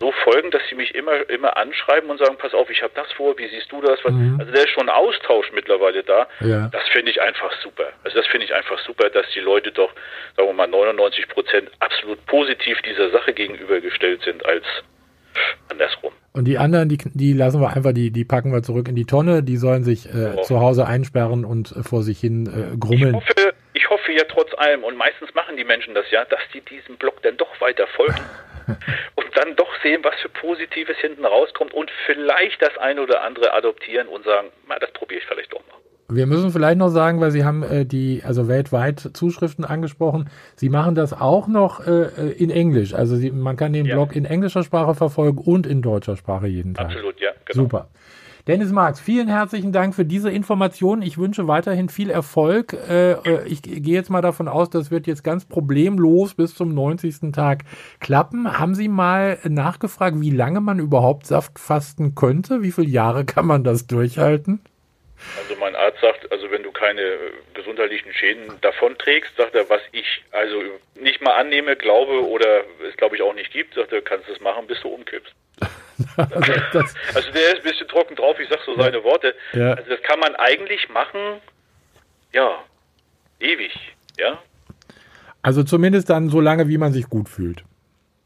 so 0.00 0.12
folgen, 0.24 0.50
dass 0.50 0.62
sie 0.70 0.74
mich 0.74 0.94
immer 0.94 1.28
immer 1.28 1.56
anschreiben 1.58 2.08
und 2.10 2.18
sagen, 2.18 2.36
pass 2.38 2.54
auf, 2.54 2.70
ich 2.70 2.82
habe 2.82 2.92
das 2.94 3.10
vor, 3.12 3.36
wie 3.38 3.46
siehst 3.48 3.70
du 3.70 3.80
das? 3.82 3.98
Mhm. 4.04 4.36
Also 4.40 4.50
da 4.52 4.60
ist 4.60 4.70
schon 4.70 4.88
ein 4.88 4.94
Austausch 4.94 5.52
mittlerweile 5.52 6.02
da. 6.02 6.26
Ja. 6.40 6.68
Das 6.72 6.88
finde 6.88 7.10
ich 7.10 7.20
einfach 7.20 7.52
super. 7.62 7.84
Also 8.02 8.16
das 8.18 8.26
finde 8.28 8.46
ich 8.46 8.54
einfach 8.54 8.78
super, 8.80 9.10
dass 9.10 9.26
die 9.34 9.40
Leute 9.40 9.70
doch, 9.72 9.92
sagen 10.36 10.48
wir 10.48 10.54
mal, 10.54 10.66
99 10.66 11.28
Prozent 11.28 11.70
absolut 11.80 12.24
positiv 12.26 12.80
dieser 12.82 13.10
Sache 13.10 13.32
gegenübergestellt 13.34 14.22
sind 14.22 14.44
als 14.46 14.64
andersrum. 15.70 16.12
Und 16.32 16.44
die 16.46 16.58
anderen, 16.58 16.88
die, 16.88 16.98
die 17.14 17.32
lassen 17.32 17.60
wir 17.60 17.74
einfach, 17.76 17.92
die, 17.92 18.10
die 18.10 18.24
packen 18.24 18.52
wir 18.52 18.62
zurück 18.62 18.88
in 18.88 18.94
die 18.96 19.04
Tonne. 19.04 19.42
Die 19.42 19.56
sollen 19.56 19.84
sich 19.84 20.06
äh, 20.12 20.36
Ja. 20.36 20.42
zu 20.42 20.60
Hause 20.60 20.86
einsperren 20.86 21.44
und 21.44 21.72
äh, 21.76 21.82
vor 21.82 22.02
sich 22.02 22.18
hin 22.20 22.46
äh, 22.46 22.74
Ich 22.74 22.80
grummeln. 22.80 23.14
hoffe, 23.16 23.52
ich 23.74 23.88
hoffe 23.90 24.12
ja 24.12 24.24
trotz 24.28 24.52
allem, 24.56 24.82
und 24.84 24.96
meistens 24.96 25.34
machen 25.34 25.56
die 25.56 25.64
Menschen 25.64 25.94
das 25.94 26.10
ja, 26.10 26.24
dass 26.24 26.40
die 26.54 26.60
diesem 26.62 26.96
Blog 26.96 27.22
dann 27.22 27.36
doch 27.36 27.60
weiter 27.60 27.86
folgen 27.88 28.14
und 29.14 29.26
dann 29.34 29.56
doch 29.56 29.70
sehen, 29.82 30.00
was 30.02 30.14
für 30.20 30.28
Positives 30.28 30.96
hinten 30.98 31.24
rauskommt 31.24 31.72
und 31.72 31.90
vielleicht 32.06 32.60
das 32.62 32.76
eine 32.78 33.02
oder 33.02 33.22
andere 33.22 33.52
adoptieren 33.52 34.08
und 34.08 34.24
sagen, 34.24 34.48
na, 34.68 34.78
das 34.78 34.90
probiere 34.92 35.20
ich 35.20 35.26
vielleicht 35.26 35.52
doch 35.52 35.60
mal. 35.68 35.76
Wir 36.12 36.26
müssen 36.26 36.50
vielleicht 36.50 36.78
noch 36.78 36.88
sagen, 36.88 37.20
weil 37.20 37.30
Sie 37.30 37.44
haben 37.44 37.62
äh, 37.62 37.86
die, 37.86 38.22
also 38.26 38.48
weltweit 38.48 38.98
Zuschriften 39.14 39.64
angesprochen. 39.64 40.28
Sie 40.56 40.68
machen 40.68 40.96
das 40.96 41.12
auch 41.12 41.46
noch 41.46 41.86
äh, 41.86 41.90
äh, 41.90 42.32
in 42.32 42.50
Englisch. 42.50 42.94
Also 42.94 43.14
Sie, 43.14 43.30
man 43.30 43.56
kann 43.56 43.72
den 43.72 43.86
Ja. 43.86 43.94
Blog 43.94 44.16
in 44.16 44.24
englischer 44.24 44.64
Sprache 44.64 44.94
verfolgen 44.94 45.38
und 45.38 45.68
in 45.68 45.82
deutscher 45.82 46.16
Sprache 46.16 46.48
jeden 46.48 46.74
Tag. 46.74 46.86
Absolut, 46.86 47.20
ja, 47.20 47.30
genau. 47.44 47.62
Super. 47.62 47.88
Dennis 48.46 48.72
Marx, 48.72 49.00
vielen 49.00 49.28
herzlichen 49.28 49.70
Dank 49.70 49.94
für 49.94 50.06
diese 50.06 50.30
Informationen. 50.30 51.02
Ich 51.02 51.18
wünsche 51.18 51.46
weiterhin 51.46 51.90
viel 51.90 52.10
Erfolg. 52.10 52.72
Äh, 52.72 53.12
äh, 53.12 53.46
ich 53.46 53.62
gehe 53.62 53.94
jetzt 53.94 54.08
mal 54.08 54.22
davon 54.22 54.48
aus, 54.48 54.70
das 54.70 54.90
wird 54.90 55.06
jetzt 55.06 55.22
ganz 55.22 55.46
problemlos 55.46 56.34
bis 56.34 56.54
zum 56.54 56.74
90. 56.74 57.32
Tag 57.32 57.64
klappen. 58.00 58.58
Haben 58.58 58.74
Sie 58.74 58.88
mal 58.88 59.38
nachgefragt, 59.44 60.16
wie 60.20 60.30
lange 60.30 60.60
man 60.60 60.78
überhaupt 60.78 61.26
Saft 61.26 61.58
fasten 61.58 62.14
könnte? 62.14 62.62
Wie 62.62 62.72
viele 62.72 62.88
Jahre 62.88 63.26
kann 63.26 63.46
man 63.46 63.62
das 63.62 63.86
durchhalten? 63.86 64.60
Also 65.36 65.60
mein 65.60 65.76
Arzt 65.76 66.00
sagt, 66.00 66.32
also 66.32 66.50
wenn 66.50 66.62
du 66.62 66.72
keine 66.72 67.18
gesundheitlichen 67.52 68.12
Schäden 68.14 68.50
davon 68.62 68.96
trägst, 68.96 69.36
sagt 69.36 69.54
er, 69.54 69.68
was 69.68 69.82
ich 69.92 70.24
also 70.32 70.62
nicht 70.94 71.20
mal 71.20 71.34
annehme, 71.34 71.76
glaube 71.76 72.26
oder 72.26 72.64
es 72.88 72.96
glaube 72.96 73.16
ich 73.16 73.22
auch 73.22 73.34
nicht 73.34 73.52
gibt, 73.52 73.74
sagt 73.74 73.92
er, 73.92 74.00
kannst 74.00 74.28
du 74.28 74.32
es 74.32 74.40
machen, 74.40 74.66
bis 74.66 74.80
du 74.80 74.88
umkippst. 74.88 75.34
Also 76.16 76.52
das, 76.72 76.94
Also 77.14 77.30
der 77.32 77.42
ist 77.48 77.56
ein 77.58 77.62
bisschen 77.62 77.88
trocken 77.88 78.16
drauf, 78.16 78.38
ich 78.40 78.48
sag 78.48 78.60
so 78.64 78.74
seine 78.76 79.02
Worte. 79.04 79.34
Ja. 79.52 79.74
Also 79.74 79.90
das 79.90 80.02
kann 80.02 80.18
man 80.20 80.34
eigentlich 80.36 80.88
machen, 80.88 81.40
ja, 82.32 82.58
ewig, 83.40 83.72
ja. 84.18 84.38
also 85.42 85.62
zumindest 85.64 86.10
dann 86.10 86.28
so 86.28 86.40
lange, 86.40 86.68
wie 86.68 86.78
man 86.78 86.92
sich 86.92 87.08
gut 87.08 87.28
fühlt. 87.28 87.62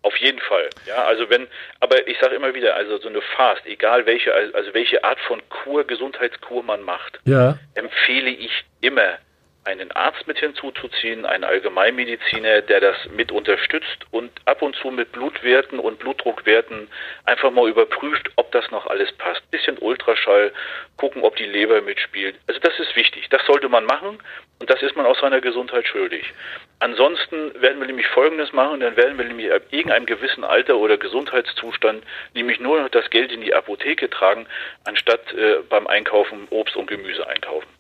Auf 0.03 0.17
jeden 0.19 0.41
Fall, 0.41 0.69
ja. 0.87 1.05
Also 1.05 1.31
wenn, 1.31 1.47
aber 1.81 2.07
ich 2.07 2.19
sage 2.21 2.35
immer 2.35 2.53
wieder, 2.55 2.75
also 2.77 2.99
so 2.99 3.09
eine 3.09 3.23
Fast, 3.37 3.65
egal 3.65 4.05
welche, 4.05 4.35
also 4.35 4.75
welche 4.75 5.03
Art 5.03 5.19
von 5.21 5.41
Kur, 5.49 5.85
Gesundheitskur 5.87 6.63
man 6.63 6.83
macht, 6.83 7.21
Ja. 7.25 7.59
empfehle 7.75 8.29
ich 8.31 8.51
immer, 8.83 9.17
einen 9.65 9.91
Arzt 9.93 10.27
mit 10.27 10.39
hinzuzuziehen, 10.39 11.25
einen 11.25 11.45
Allgemeinmediziner, 11.45 12.63
der 12.63 12.81
das 12.81 12.97
mit 13.17 13.33
unterstützt 13.33 14.07
und 14.11 14.31
ab 14.45 14.63
und 14.63 14.77
zu 14.77 14.91
mit 14.91 15.13
Blutwerten 15.13 15.79
und 15.79 15.99
Blutdruckwerten 15.99 16.89
einfach 17.25 17.51
mal 17.51 17.69
überprüft, 17.69 18.31
ob 18.37 18.53
das 18.53 18.71
noch 18.71 18.87
alles 18.87 19.11
passt. 19.13 19.51
Bisschen 19.51 19.79
Ultraschall, 19.79 20.53
gucken, 20.97 21.23
ob 21.23 21.37
die 21.37 21.47
Leber 21.47 21.81
mitspielt. 21.81 22.37
Also 22.47 22.61
das 22.61 22.79
ist 22.79 22.95
wichtig. 22.95 23.29
Das 23.31 23.45
sollte 23.47 23.69
man 23.69 23.85
machen 23.87 24.19
und 24.61 24.71
das 24.71 24.83
ist 24.83 24.97
man 24.97 25.07
auch 25.07 25.19
seiner 25.19 25.41
Gesundheit 25.41 25.87
schuldig. 25.87 26.33
Ansonsten 26.81 27.61
werden 27.61 27.81
wir 27.81 27.87
nämlich 27.87 28.07
Folgendes 28.09 28.53
machen, 28.53 28.81
dann 28.81 28.97
werden 28.97 29.17
wir 29.17 29.25
nämlich 29.25 29.51
ab 29.53 29.63
irgendeinem 29.71 30.07
gewissen 30.07 30.45
Alter 30.45 30.77
oder 30.77 30.99
Gesundheitszustand 30.99 32.05
nämlich 32.35 32.61
nur 32.61 32.81
noch 32.81 32.91
das 32.91 33.09
Geld 33.11 33.33
in 33.33 33.41
die 33.41 33.55
Apotheke 33.55 34.11
tragen, 34.11 34.47
anstatt 34.85 35.33
äh, 35.33 35.61
beim 35.69 35.87
Einkaufen 35.87 36.47
Obst 36.51 36.77
und 36.77 36.87
Gemüse 36.87 37.27
einkaufen. 37.27 37.74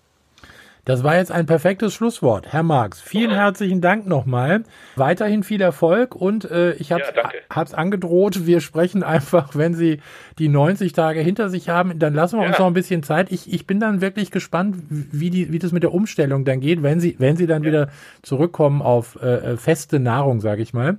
Das 0.85 1.03
war 1.03 1.17
jetzt 1.17 1.33
ein 1.33 1.47
perfektes 1.47 1.95
Schlusswort. 1.95 2.53
Herr 2.53 2.63
Marx, 2.63 3.01
vielen 3.01 3.31
herzlichen 3.31 3.81
Dank 3.81 4.07
nochmal. 4.07 4.65
Weiterhin 4.97 5.43
viel 5.43 5.63
Erfolg 5.63 6.15
und 6.15 6.45
äh, 6.51 6.73
ich 6.75 6.93
habe 6.93 7.03
Ja, 7.03 7.63
es 7.63 7.73
angedroht, 7.73 8.47
wir 8.47 8.61
sprechen 8.61 9.03
einfach, 9.03 9.57
wenn 9.57 9.73
Sie 9.75 10.01
die 10.39 10.49
90 10.49 10.93
Tage 10.93 11.21
hinter 11.21 11.49
sich 11.49 11.71
haben, 11.71 11.99
dann 11.99 12.13
lassen 12.13 12.39
wir 12.39 12.47
uns 12.47 12.59
Ja. 12.59 12.65
noch 12.65 12.67
ein 12.69 12.75
bisschen 12.75 13.03
Zeit. 13.03 13.33
Ich, 13.33 13.51
ich 13.51 13.67
bin 13.67 13.81
dann 13.81 14.03
wirklich 14.03 14.31
gespannt, 14.31 14.77
wie, 14.91 15.31
die, 15.31 15.53
wie 15.53 15.59
das 15.59 15.73
mit 15.73 15.83
der 15.83 15.95
Umstellung 15.95 16.45
dann 16.45 16.61
geht, 16.61 16.83
wenn 16.83 17.01
Sie, 17.01 17.17
wenn 17.19 17.37
Sie 17.37 17.47
dann 17.47 17.63
wieder 17.63 17.89
zurückkommen 18.23 18.83
auf 18.83 19.19
äh, 19.23 19.53
äh, 19.53 19.57
feste 19.57 19.99
Nahrung, 20.01 20.41
sage 20.43 20.61
ich 20.61 20.75
mal. 20.75 20.99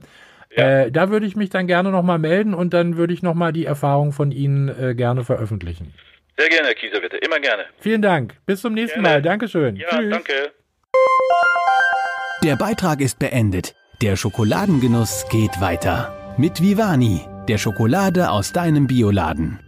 Ja. 0.57 0.83
Äh, 0.85 0.91
da 0.91 1.09
würde 1.11 1.25
ich 1.27 1.35
mich 1.35 1.49
dann 1.49 1.67
gerne 1.67 1.91
nochmal 1.91 2.17
melden 2.17 2.53
und 2.55 2.73
dann 2.73 2.97
würde 2.97 3.13
ich 3.13 3.21
nochmal 3.21 3.53
die 3.53 3.65
Erfahrung 3.65 4.13
von 4.13 4.31
Ihnen 4.31 4.69
äh, 4.69 4.95
gerne 4.95 5.23
veröffentlichen. 5.23 5.93
Sehr 6.37 6.49
gerne, 6.49 6.67
Herr 6.67 6.75
Kieserwetter, 6.75 7.21
immer 7.23 7.39
gerne. 7.39 7.65
Vielen 7.79 8.01
Dank. 8.01 8.35
Bis 8.45 8.61
zum 8.61 8.73
nächsten 8.73 9.01
Gerne. 9.01 9.15
Mal. 9.17 9.21
Dankeschön. 9.21 9.75
Ja, 9.77 9.87
Tschüss. 9.89 10.09
danke. 10.09 10.33
Der 12.43 12.55
Beitrag 12.57 13.01
ist 13.01 13.19
beendet. 13.19 13.73
Der 14.01 14.15
Schokoladengenuss 14.17 15.25
geht 15.29 15.61
weiter. 15.61 16.35
Mit 16.37 16.61
Vivani, 16.61 17.21
der 17.47 17.57
Schokolade 17.57 18.29
aus 18.29 18.51
deinem 18.51 18.87
Bioladen. 18.87 19.59